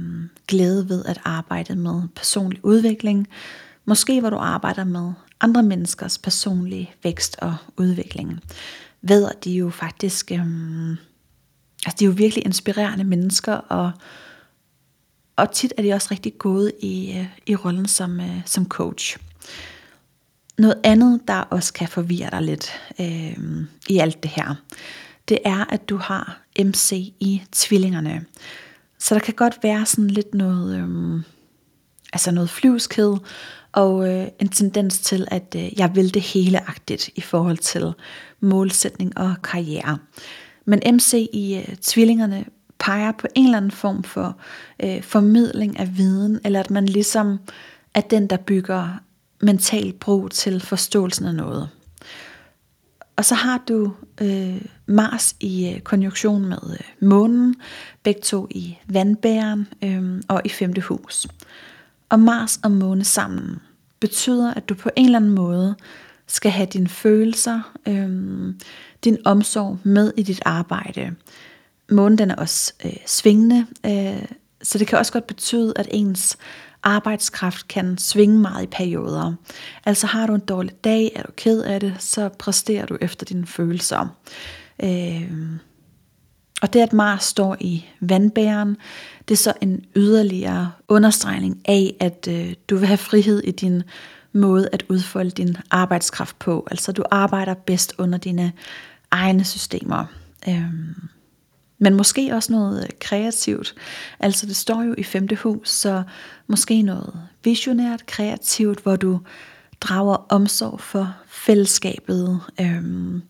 glæde 0.47 0.89
ved 0.89 1.05
at 1.05 1.21
arbejde 1.23 1.75
med 1.75 2.01
personlig 2.15 2.65
udvikling, 2.65 3.27
Måske 3.85 4.19
hvor 4.19 4.29
du 4.29 4.37
arbejder 4.37 4.83
med 4.83 5.11
andre 5.39 5.63
menneskers 5.63 6.17
personlige 6.17 6.93
vækst 7.03 7.37
og 7.41 7.55
udvikling. 7.77 8.39
Ved 9.01 9.29
at 9.29 9.43
de 9.43 9.51
jo 9.51 9.69
faktisk, 9.69 10.31
øh, 10.31 10.39
altså 11.85 11.95
de 11.99 12.05
er 12.05 12.07
jo 12.07 12.13
virkelig 12.17 12.45
inspirerende 12.45 13.03
mennesker, 13.03 13.53
og, 13.53 13.91
og 15.41 15.51
tit 15.51 15.73
er 15.77 15.81
de 15.81 15.93
også 15.93 16.07
rigtig 16.11 16.37
gode 16.37 16.71
i, 16.79 17.17
øh, 17.17 17.25
i 17.45 17.55
rollen 17.55 17.87
som, 17.87 18.19
øh, 18.19 18.41
som 18.45 18.67
coach. 18.67 19.17
Noget 20.57 20.75
andet, 20.83 21.21
der 21.27 21.33
også 21.33 21.73
kan 21.73 21.87
forvirre 21.87 22.29
dig 22.31 22.41
lidt 22.41 22.71
øh, 22.99 23.37
i 23.89 23.97
alt 23.97 24.23
det 24.23 24.31
her, 24.31 24.55
det 25.29 25.39
er, 25.45 25.65
at 25.69 25.89
du 25.89 25.97
har 25.97 26.41
MC 26.59 26.91
i 27.19 27.41
tvillingerne. 27.51 28.25
Så 28.99 29.15
der 29.15 29.21
kan 29.21 29.33
godt 29.33 29.63
være 29.63 29.85
sådan 29.85 30.07
lidt 30.07 30.33
noget, 30.33 30.77
øh, 30.77 31.23
altså 32.13 32.31
noget 32.31 32.49
flyvskhed, 32.49 33.17
og 33.71 34.09
øh, 34.09 34.27
en 34.39 34.49
tendens 34.49 34.99
til, 34.99 35.27
at 35.31 35.55
øh, 35.57 35.79
jeg 35.79 35.95
vil 35.95 36.13
det 36.13 36.21
heleagtigt 36.21 37.09
i 37.15 37.21
forhold 37.21 37.57
til 37.57 37.93
målsætning 38.39 39.17
og 39.17 39.35
karriere. 39.43 39.97
Men 40.65 40.95
MC 40.95 41.29
i 41.33 41.55
øh, 41.55 41.75
tvillingerne 41.75 42.45
peger 42.81 43.11
på 43.11 43.27
en 43.35 43.45
eller 43.45 43.57
anden 43.57 43.71
form 43.71 44.03
for 44.03 44.37
øh, 44.83 45.03
formidling 45.03 45.79
af 45.79 45.97
viden, 45.97 46.39
eller 46.45 46.59
at 46.59 46.71
man 46.71 46.85
ligesom 46.85 47.39
er 47.93 48.01
den, 48.01 48.27
der 48.27 48.37
bygger 48.37 49.01
mental 49.41 49.93
bro 49.93 50.27
til 50.27 50.59
forståelsen 50.59 51.25
af 51.25 51.35
noget. 51.35 51.69
Og 53.15 53.25
så 53.25 53.35
har 53.35 53.63
du 53.67 53.93
øh, 54.21 54.61
Mars 54.85 55.35
i 55.39 55.69
øh, 55.69 55.79
konjunktion 55.79 56.45
med 56.45 56.71
øh, 56.71 57.07
månen, 57.07 57.55
begge 58.03 58.21
to 58.21 58.47
i 58.49 58.77
vandbæren 58.87 59.67
øh, 59.83 60.21
og 60.27 60.41
i 60.45 60.49
femte 60.49 60.81
hus. 60.81 61.27
Og 62.09 62.19
Mars 62.19 62.59
og 62.63 62.71
måne 62.71 63.03
sammen 63.03 63.59
betyder, 63.99 64.53
at 64.53 64.69
du 64.69 64.73
på 64.73 64.89
en 64.95 65.05
eller 65.05 65.19
anden 65.19 65.31
måde 65.31 65.75
skal 66.27 66.51
have 66.51 66.67
dine 66.73 66.87
følelser, 66.87 67.71
øh, 67.87 68.09
din 69.03 69.17
omsorg 69.25 69.79
med 69.83 70.13
i 70.17 70.23
dit 70.23 70.41
arbejde. 70.45 71.15
Månen 71.91 72.17
den 72.17 72.31
er 72.31 72.35
også 72.35 72.73
øh, 72.85 72.97
svingende, 73.05 73.65
øh, 73.85 74.25
så 74.63 74.77
det 74.77 74.87
kan 74.87 74.97
også 74.97 75.13
godt 75.13 75.27
betyde, 75.27 75.73
at 75.75 75.87
ens 75.91 76.37
arbejdskraft 76.83 77.67
kan 77.67 77.97
svinge 77.97 78.39
meget 78.39 78.63
i 78.63 78.67
perioder. 78.67 79.33
Altså 79.85 80.07
har 80.07 80.27
du 80.27 80.35
en 80.35 80.41
dårlig 80.41 80.73
dag, 80.83 81.11
er 81.15 81.23
du 81.23 81.31
ked 81.37 81.61
af 81.61 81.79
det, 81.79 81.95
så 81.99 82.29
præsterer 82.29 82.85
du 82.85 82.97
efter 83.01 83.25
dine 83.25 83.47
følelser. 83.47 84.15
Øh, 84.83 85.31
og 86.61 86.73
det 86.73 86.79
at 86.79 86.93
Mars 86.93 87.23
står 87.23 87.57
i 87.59 87.85
vandbæren, 87.99 88.77
det 89.27 89.33
er 89.33 89.37
så 89.37 89.53
en 89.61 89.85
yderligere 89.95 90.71
understregning 90.87 91.61
af, 91.65 91.95
at 91.99 92.27
øh, 92.29 92.53
du 92.69 92.77
vil 92.77 92.87
have 92.87 92.97
frihed 92.97 93.39
i 93.43 93.51
din 93.51 93.83
måde 94.33 94.69
at 94.71 94.85
udfolde 94.89 95.31
din 95.31 95.57
arbejdskraft 95.71 96.39
på. 96.39 96.67
Altså 96.71 96.91
du 96.91 97.03
arbejder 97.11 97.53
bedst 97.53 97.93
under 97.97 98.17
dine 98.17 98.51
egne 99.11 99.43
systemer. 99.43 100.05
Øh, 100.47 100.63
men 101.81 101.95
måske 101.95 102.31
også 102.33 102.51
noget 102.51 102.83
øh, 102.83 102.89
kreativt. 102.99 103.75
Altså 104.19 104.45
det 104.45 104.55
står 104.55 104.83
jo 104.83 104.95
i 104.97 105.03
femte 105.03 105.35
hus, 105.35 105.69
så 105.69 106.03
måske 106.47 106.81
noget 106.81 107.13
visionært, 107.43 108.05
kreativt, 108.05 108.79
hvor 108.79 108.95
du 108.95 109.19
drager 109.81 110.25
omsorg 110.29 110.81
for 110.81 111.15
fællesskabet 111.27 112.39
øhm, 112.61 113.21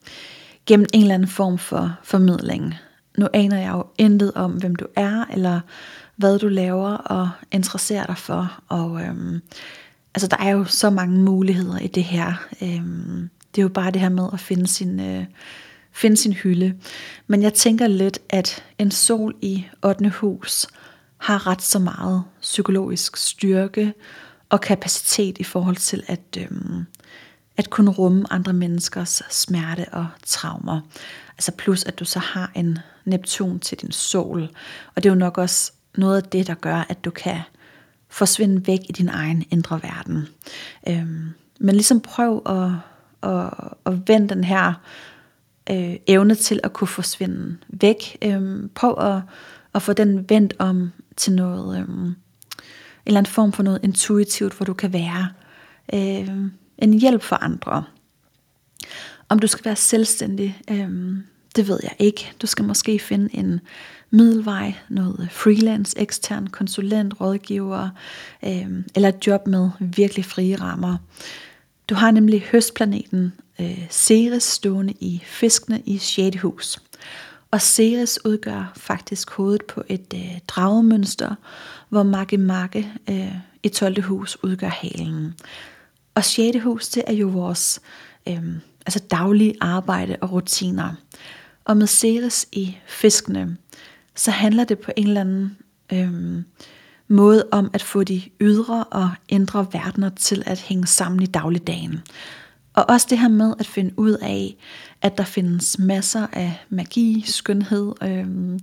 gennem 0.65 0.85
en 0.93 1.01
eller 1.01 1.15
anden 1.15 1.27
form 1.27 1.57
for 1.57 1.97
formidling. 2.03 2.75
Nu 3.17 3.27
aner 3.33 3.57
jeg 3.57 3.71
jo 3.71 3.85
intet 3.97 4.31
om, 4.35 4.51
hvem 4.51 4.75
du 4.75 4.85
er, 4.95 5.25
eller 5.33 5.59
hvad 6.15 6.39
du 6.39 6.47
laver 6.47 6.91
og 6.91 7.29
interesserer 7.51 8.05
dig 8.05 8.17
for. 8.17 8.61
Og 8.67 9.01
øhm, 9.01 9.41
altså, 10.15 10.27
der 10.27 10.37
er 10.37 10.49
jo 10.49 10.65
så 10.65 10.89
mange 10.89 11.19
muligheder 11.19 11.77
i 11.77 11.87
det 11.87 12.03
her. 12.03 12.33
Øhm, 12.61 13.29
det 13.55 13.61
er 13.61 13.63
jo 13.63 13.69
bare 13.69 13.91
det 13.91 14.01
her 14.01 14.09
med 14.09 14.27
at 14.33 14.39
finde 14.39 14.67
sin... 14.67 14.99
Øh, 14.99 15.25
finde 15.93 16.17
sin 16.17 16.33
hylde. 16.33 16.73
Men 17.27 17.43
jeg 17.43 17.53
tænker 17.53 17.87
lidt, 17.87 18.19
at 18.29 18.63
en 18.77 18.91
sol 18.91 19.35
i 19.41 19.65
8. 19.83 20.09
hus 20.09 20.67
har 21.17 21.47
ret 21.47 21.61
så 21.61 21.79
meget 21.79 22.23
psykologisk 22.41 23.17
styrke 23.17 23.93
og 24.49 24.61
kapacitet 24.61 25.37
i 25.37 25.43
forhold 25.43 25.75
til 25.75 26.03
at, 26.07 26.37
øhm, 26.37 26.85
at 27.57 27.69
kunne 27.69 27.91
rumme 27.91 28.33
andre 28.33 28.53
menneskers 28.53 29.21
smerte 29.29 29.85
og 29.91 30.07
traumer. 30.25 30.81
Altså 31.37 31.51
plus 31.51 31.83
at 31.83 31.99
du 31.99 32.05
så 32.05 32.19
har 32.19 32.51
en 32.55 32.79
Neptun 33.05 33.59
til 33.59 33.77
din 33.77 33.91
sol. 33.91 34.49
Og 34.95 35.03
det 35.03 35.09
er 35.09 35.13
jo 35.13 35.19
nok 35.19 35.37
også 35.37 35.71
noget 35.97 36.17
af 36.17 36.23
det, 36.23 36.47
der 36.47 36.53
gør, 36.53 36.85
at 36.89 37.05
du 37.05 37.11
kan 37.11 37.39
forsvinde 38.09 38.67
væk 38.67 38.79
i 38.89 38.91
din 38.91 39.09
egen 39.09 39.45
indre 39.51 39.79
verden. 39.83 40.27
Øhm, 40.87 41.29
men 41.59 41.75
ligesom 41.75 42.01
prøv 42.01 42.41
at, 42.45 42.71
at, 43.31 43.49
at 43.85 44.07
vende 44.07 44.29
den 44.29 44.43
her 44.43 44.73
øh, 45.69 45.95
evne 46.07 46.35
til 46.35 46.59
at 46.63 46.73
kunne 46.73 46.87
forsvinde 46.87 47.57
væk. 47.67 48.17
Øh, 48.21 48.69
på 48.75 48.93
at, 48.93 49.21
at 49.75 49.81
få 49.81 49.93
den 49.93 50.29
vendt 50.29 50.53
om 50.59 50.91
til 51.17 51.33
noget, 51.33 51.77
øh, 51.77 51.83
en 51.83 52.15
eller 53.05 53.17
anden 53.17 53.31
form 53.31 53.53
for 53.53 53.63
noget 53.63 53.79
intuitivt, 53.83 54.53
hvor 54.53 54.65
du 54.65 54.73
kan 54.73 54.93
være 54.93 55.29
øh, 55.93 56.29
en 56.77 56.93
hjælp 56.93 57.21
for 57.21 57.35
andre. 57.35 57.83
Om 59.29 59.39
du 59.39 59.47
skal 59.47 59.65
være 59.65 59.75
selvstændig, 59.75 60.61
øh, 60.71 61.17
det 61.55 61.67
ved 61.67 61.79
jeg 61.83 61.95
ikke. 61.99 62.31
Du 62.41 62.47
skal 62.47 62.65
måske 62.65 62.99
finde 62.99 63.35
en 63.35 63.59
middelvej, 64.09 64.73
noget 64.89 65.27
freelance, 65.31 65.99
ekstern 65.99 66.47
konsulent, 66.47 67.21
rådgiver, 67.21 67.89
øh, 68.45 68.83
eller 68.95 69.09
et 69.09 69.27
job 69.27 69.47
med 69.47 69.69
virkelig 69.79 70.25
frie 70.25 70.55
rammer. 70.55 70.97
Du 71.89 71.95
har 71.95 72.11
nemlig 72.11 72.41
høstplaneten 72.41 73.33
øh, 73.61 73.87
Ceres 73.89 74.43
stående 74.43 74.93
i 74.99 75.21
fiskene 75.25 75.81
i 75.85 75.97
6. 75.97 76.41
hus. 76.41 76.79
Og 77.51 77.61
Ceres 77.61 78.25
udgør 78.25 78.71
faktisk 78.75 79.31
hovedet 79.31 79.65
på 79.65 79.83
et 79.87 80.13
øh, 80.15 80.39
dragemønster, 80.47 81.35
hvor 81.89 82.03
Magge 82.03 82.37
Magge 82.37 82.91
øh, 83.09 83.35
i 83.63 83.69
12. 83.69 84.03
hus 84.03 84.37
udgør 84.43 84.67
halen. 84.67 85.33
Og 86.15 86.23
6. 86.23 86.57
hus, 86.63 86.89
det 86.89 87.03
er 87.07 87.13
jo 87.13 87.27
vores 87.27 87.81
øh, 88.27 88.43
altså 88.85 88.99
daglige 88.99 89.55
arbejde 89.61 90.17
og 90.21 90.31
rutiner. 90.31 90.93
Og 91.65 91.77
med 91.77 91.87
Ceres 91.87 92.47
i 92.51 92.77
fiskene, 92.87 93.57
så 94.15 94.31
handler 94.31 94.63
det 94.63 94.79
på 94.79 94.91
en 94.97 95.07
eller 95.07 95.21
anden 95.21 95.57
øh, 95.93 96.43
måde 97.07 97.47
om 97.51 97.69
at 97.73 97.81
få 97.81 98.03
de 98.03 98.21
ydre 98.41 98.83
og 98.83 99.09
indre 99.29 99.67
verdener 99.71 100.09
til 100.09 100.43
at 100.45 100.59
hænge 100.59 100.87
sammen 100.87 101.23
i 101.23 101.25
dagligdagen. 101.25 102.01
Og 102.73 102.89
også 102.89 103.07
det 103.09 103.19
her 103.19 103.27
med 103.27 103.53
at 103.59 103.67
finde 103.67 103.99
ud 103.99 104.11
af, 104.11 104.55
at 105.01 105.17
der 105.17 105.23
findes 105.23 105.79
masser 105.79 106.27
af 106.33 106.65
magi, 106.69 107.23
skønhed 107.27 107.93
øhm, 108.03 108.59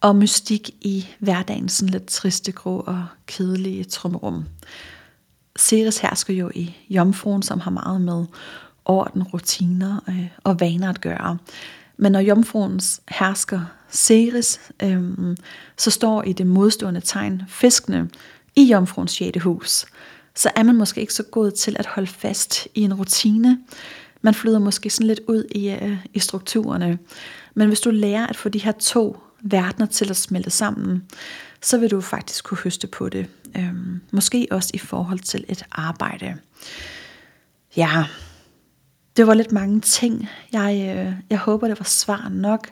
og 0.00 0.16
mystik 0.16 0.70
i 0.80 1.06
hverdagens 1.18 1.72
sådan 1.72 1.92
lidt 1.92 2.06
triste, 2.06 2.52
grå 2.52 2.80
og 2.86 3.06
kedelige 3.26 3.84
trummerum. 3.84 4.44
Ceres 5.58 5.98
hersker 5.98 6.34
jo 6.34 6.50
i 6.54 6.76
jomfruen, 6.90 7.42
som 7.42 7.60
har 7.60 7.70
meget 7.70 8.00
med 8.00 8.24
orden, 8.84 9.22
rutiner 9.22 10.00
øh, 10.08 10.28
og 10.44 10.60
vaner 10.60 10.88
at 10.88 11.00
gøre. 11.00 11.38
Men 11.96 12.12
når 12.12 12.20
jomfruens 12.20 13.00
hersker 13.08 13.60
Ceres, 13.90 14.60
øhm, 14.82 15.36
så 15.76 15.90
står 15.90 16.22
i 16.22 16.32
det 16.32 16.46
modstående 16.46 17.00
tegn 17.00 17.42
fiskene 17.48 18.08
i 18.56 18.62
jomfruens 18.62 19.12
6. 19.12 19.42
hus 19.42 19.86
så 20.36 20.50
er 20.56 20.62
man 20.62 20.76
måske 20.76 21.00
ikke 21.00 21.14
så 21.14 21.22
god 21.22 21.50
til 21.50 21.76
at 21.78 21.86
holde 21.86 22.06
fast 22.06 22.68
i 22.74 22.80
en 22.80 22.94
rutine. 22.94 23.58
Man 24.22 24.34
flyder 24.34 24.58
måske 24.58 24.90
sådan 24.90 25.06
lidt 25.06 25.20
ud 25.28 25.44
i, 25.50 25.70
øh, 25.70 25.98
i 26.14 26.18
strukturerne. 26.18 26.98
Men 27.54 27.68
hvis 27.68 27.80
du 27.80 27.90
lærer 27.90 28.26
at 28.26 28.36
få 28.36 28.48
de 28.48 28.58
her 28.58 28.72
to 28.72 29.20
verdener 29.40 29.86
til 29.86 30.10
at 30.10 30.16
smelte 30.16 30.50
sammen, 30.50 31.04
så 31.62 31.78
vil 31.78 31.90
du 31.90 32.00
faktisk 32.00 32.44
kunne 32.44 32.58
høste 32.58 32.86
på 32.86 33.08
det. 33.08 33.26
Øhm, 33.56 34.00
måske 34.12 34.48
også 34.50 34.70
i 34.74 34.78
forhold 34.78 35.18
til 35.18 35.44
et 35.48 35.64
arbejde. 35.72 36.36
Ja, 37.76 38.04
det 39.16 39.26
var 39.26 39.34
lidt 39.34 39.52
mange 39.52 39.80
ting. 39.80 40.28
Jeg, 40.52 40.96
øh, 40.96 41.12
jeg 41.30 41.38
håber, 41.38 41.68
det 41.68 41.78
var 41.78 41.84
svar 41.84 42.28
nok. 42.28 42.68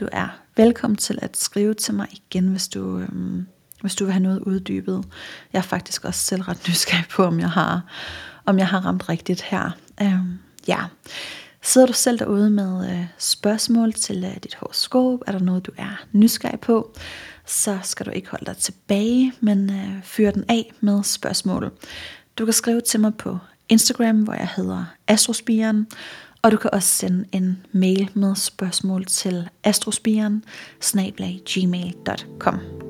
Du 0.00 0.08
er 0.12 0.28
velkommen 0.56 0.96
til 0.96 1.18
at 1.22 1.36
skrive 1.36 1.74
til 1.74 1.94
mig 1.94 2.06
igen, 2.12 2.48
hvis 2.48 2.68
du, 2.68 2.98
øh, 2.98 3.42
hvis 3.82 3.94
du 3.94 4.04
vil 4.04 4.12
have 4.12 4.22
noget 4.22 4.40
uddybet. 4.40 5.04
Jeg 5.52 5.58
er 5.58 5.62
faktisk 5.62 6.04
også 6.04 6.20
selv 6.20 6.42
ret 6.42 6.68
nysgerrig 6.68 7.04
på, 7.10 7.24
om 7.24 7.40
jeg 7.40 7.50
har, 7.50 7.82
om 8.46 8.58
jeg 8.58 8.68
har 8.68 8.86
ramt 8.86 9.08
rigtigt 9.08 9.42
her. 9.42 9.70
Øhm, 10.02 10.38
ja. 10.68 10.78
Sidder 11.64 11.86
du 11.86 11.92
selv 11.92 12.18
derude 12.18 12.50
med 12.50 12.90
øh, 12.90 13.06
spørgsmål 13.18 13.92
til 13.92 14.24
øh, 14.24 14.36
dit 14.42 14.54
horoskop? 14.54 15.20
Er 15.26 15.32
der 15.32 15.38
noget, 15.38 15.66
du 15.66 15.72
er 15.76 16.04
nysgerrig 16.12 16.60
på? 16.60 16.94
Så 17.46 17.78
skal 17.82 18.06
du 18.06 18.10
ikke 18.10 18.30
holde 18.30 18.46
dig 18.46 18.56
tilbage, 18.56 19.32
men 19.40 19.70
øh, 19.70 20.02
fyr 20.02 20.30
den 20.30 20.44
af 20.48 20.72
med 20.80 21.02
spørgsmål. 21.02 21.70
Du 22.38 22.44
kan 22.44 22.52
skrive 22.52 22.80
til 22.80 23.00
mig 23.00 23.14
på 23.14 23.38
Instagram, 23.68 24.22
hvor 24.22 24.34
jeg 24.34 24.48
hedder 24.56 24.84
Astrospiren, 25.08 25.86
og 26.42 26.52
du 26.52 26.56
kan 26.56 26.70
også 26.72 26.88
sende 26.88 27.24
en 27.32 27.66
mail 27.72 28.10
med 28.14 28.34
spørgsmål 28.34 29.04
til 29.04 29.48
astrospiren 29.64 30.44
gmail.com. 31.44 32.81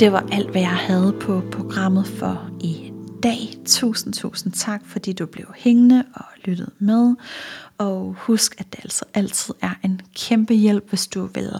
Det 0.00 0.12
var 0.12 0.28
alt, 0.32 0.50
hvad 0.50 0.60
jeg 0.60 0.76
havde 0.76 1.16
på 1.20 1.42
programmet 1.52 2.06
for 2.06 2.50
i 2.60 2.92
dag. 3.22 3.38
Tusind, 3.66 4.14
tusind 4.14 4.52
tak, 4.52 4.82
fordi 4.86 5.12
du 5.12 5.26
blev 5.26 5.46
hængende 5.56 6.04
og 6.14 6.24
lyttede 6.44 6.70
med. 6.78 7.14
Og 7.78 8.14
husk, 8.18 8.54
at 8.58 8.72
det 8.72 8.80
altså 8.82 9.04
altid 9.14 9.54
er 9.62 9.74
en 9.84 10.00
kæmpe 10.16 10.54
hjælp, 10.54 10.88
hvis 10.88 11.06
du 11.06 11.26
vil 11.26 11.50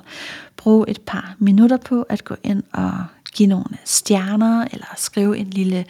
bruge 0.57 0.91
et 0.91 1.01
par 1.01 1.35
minutter 1.39 1.77
på 1.77 2.03
at 2.03 2.25
gå 2.25 2.37
ind 2.43 2.63
og 2.73 2.93
give 3.33 3.49
nogle 3.49 3.79
stjerner, 3.85 4.65
eller 4.73 4.87
skrive 4.97 5.39
en 5.39 5.51
lille 5.51 5.85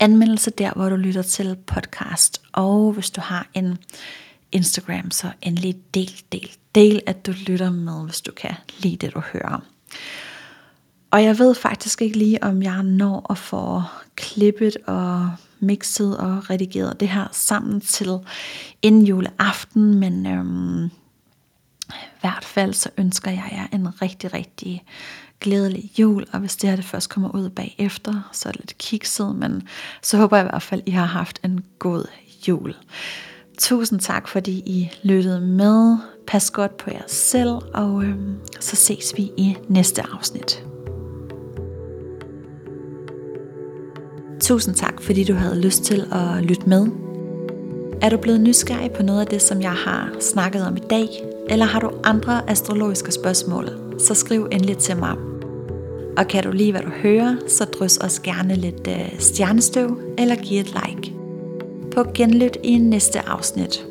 anmeldelse 0.00 0.50
der, 0.50 0.72
hvor 0.72 0.88
du 0.88 0.96
lytter 0.96 1.22
til 1.22 1.56
podcast. 1.66 2.42
Og 2.52 2.92
hvis 2.92 3.10
du 3.10 3.20
har 3.20 3.46
en 3.54 3.78
Instagram, 4.52 5.10
så 5.10 5.30
endelig 5.42 5.76
del, 5.94 6.22
del, 6.32 6.50
del, 6.74 7.00
at 7.06 7.26
du 7.26 7.32
lytter 7.46 7.70
med, 7.70 8.04
hvis 8.04 8.20
du 8.20 8.32
kan 8.32 8.54
lide 8.78 8.96
det, 8.96 9.14
du 9.14 9.20
hører. 9.32 9.60
Og 11.10 11.24
jeg 11.24 11.38
ved 11.38 11.54
faktisk 11.54 12.02
ikke 12.02 12.18
lige, 12.18 12.42
om 12.42 12.62
jeg 12.62 12.82
når 12.82 13.26
at 13.30 13.38
få 13.38 13.82
klippet 14.16 14.76
og 14.86 15.30
mixet 15.60 16.18
og 16.18 16.50
redigeret 16.50 17.00
det 17.00 17.08
her 17.08 17.26
sammen 17.32 17.80
til 17.80 18.18
inden 18.82 19.06
juleaften, 19.06 19.94
men 19.94 20.26
øhm, 20.26 20.84
i 21.88 22.20
hvert 22.20 22.44
fald 22.44 22.74
så 22.74 22.90
ønsker 22.96 23.30
jeg 23.30 23.48
jer 23.52 23.78
en 23.78 24.02
rigtig, 24.02 24.34
rigtig 24.34 24.84
glædelig 25.40 25.92
jul, 25.98 26.26
og 26.32 26.40
hvis 26.40 26.56
det 26.56 26.70
her 26.70 26.76
det 26.76 26.84
først 26.84 27.10
kommer 27.10 27.34
ud 27.34 27.50
bagefter, 27.50 28.30
så 28.32 28.48
er 28.48 28.52
det 28.52 28.60
lidt 28.60 28.78
kikset, 28.78 29.36
men 29.36 29.62
så 30.02 30.16
håber 30.16 30.36
jeg 30.36 30.46
i 30.46 30.50
hvert 30.50 30.62
fald, 30.62 30.82
I 30.86 30.90
har 30.90 31.06
haft 31.06 31.40
en 31.44 31.64
god 31.78 32.04
jul. 32.48 32.74
Tusind 33.58 34.00
tak, 34.00 34.28
fordi 34.28 34.52
I 34.52 34.90
lyttede 35.02 35.40
med. 35.40 35.98
Pas 36.26 36.50
godt 36.50 36.76
på 36.76 36.90
jer 36.90 37.02
selv, 37.06 37.50
og 37.74 38.04
øhm, 38.04 38.34
så 38.60 38.76
ses 38.76 39.12
vi 39.16 39.22
i 39.36 39.56
næste 39.68 40.02
afsnit. 40.02 40.69
Tusind 44.50 44.74
tak, 44.74 45.02
fordi 45.02 45.24
du 45.24 45.34
havde 45.34 45.60
lyst 45.60 45.84
til 45.84 46.06
at 46.12 46.44
lytte 46.44 46.68
med. 46.68 46.86
Er 48.02 48.08
du 48.08 48.16
blevet 48.16 48.40
nysgerrig 48.40 48.90
på 48.90 49.02
noget 49.02 49.20
af 49.20 49.26
det, 49.26 49.42
som 49.42 49.62
jeg 49.62 49.72
har 49.72 50.12
snakket 50.20 50.66
om 50.66 50.76
i 50.76 50.80
dag, 50.90 51.08
eller 51.50 51.64
har 51.64 51.80
du 51.80 51.90
andre 52.04 52.50
astrologiske 52.50 53.12
spørgsmål, 53.12 53.68
så 53.98 54.14
skriv 54.14 54.48
endelig 54.52 54.78
til 54.78 54.96
mig. 54.96 55.16
Og 56.16 56.28
kan 56.28 56.44
du 56.44 56.50
lide, 56.50 56.70
hvad 56.70 56.80
du 56.80 56.90
hører, 56.90 57.36
så 57.48 57.64
drys 57.64 57.98
os 57.98 58.20
gerne 58.20 58.54
lidt 58.54 58.88
øh, 58.88 59.18
stjernestøv 59.18 60.00
eller 60.18 60.34
giv 60.34 60.60
et 60.60 60.74
like. 60.86 61.14
På 61.94 62.04
genlyt 62.14 62.56
i 62.64 62.78
næste 62.78 63.28
afsnit. 63.28 63.89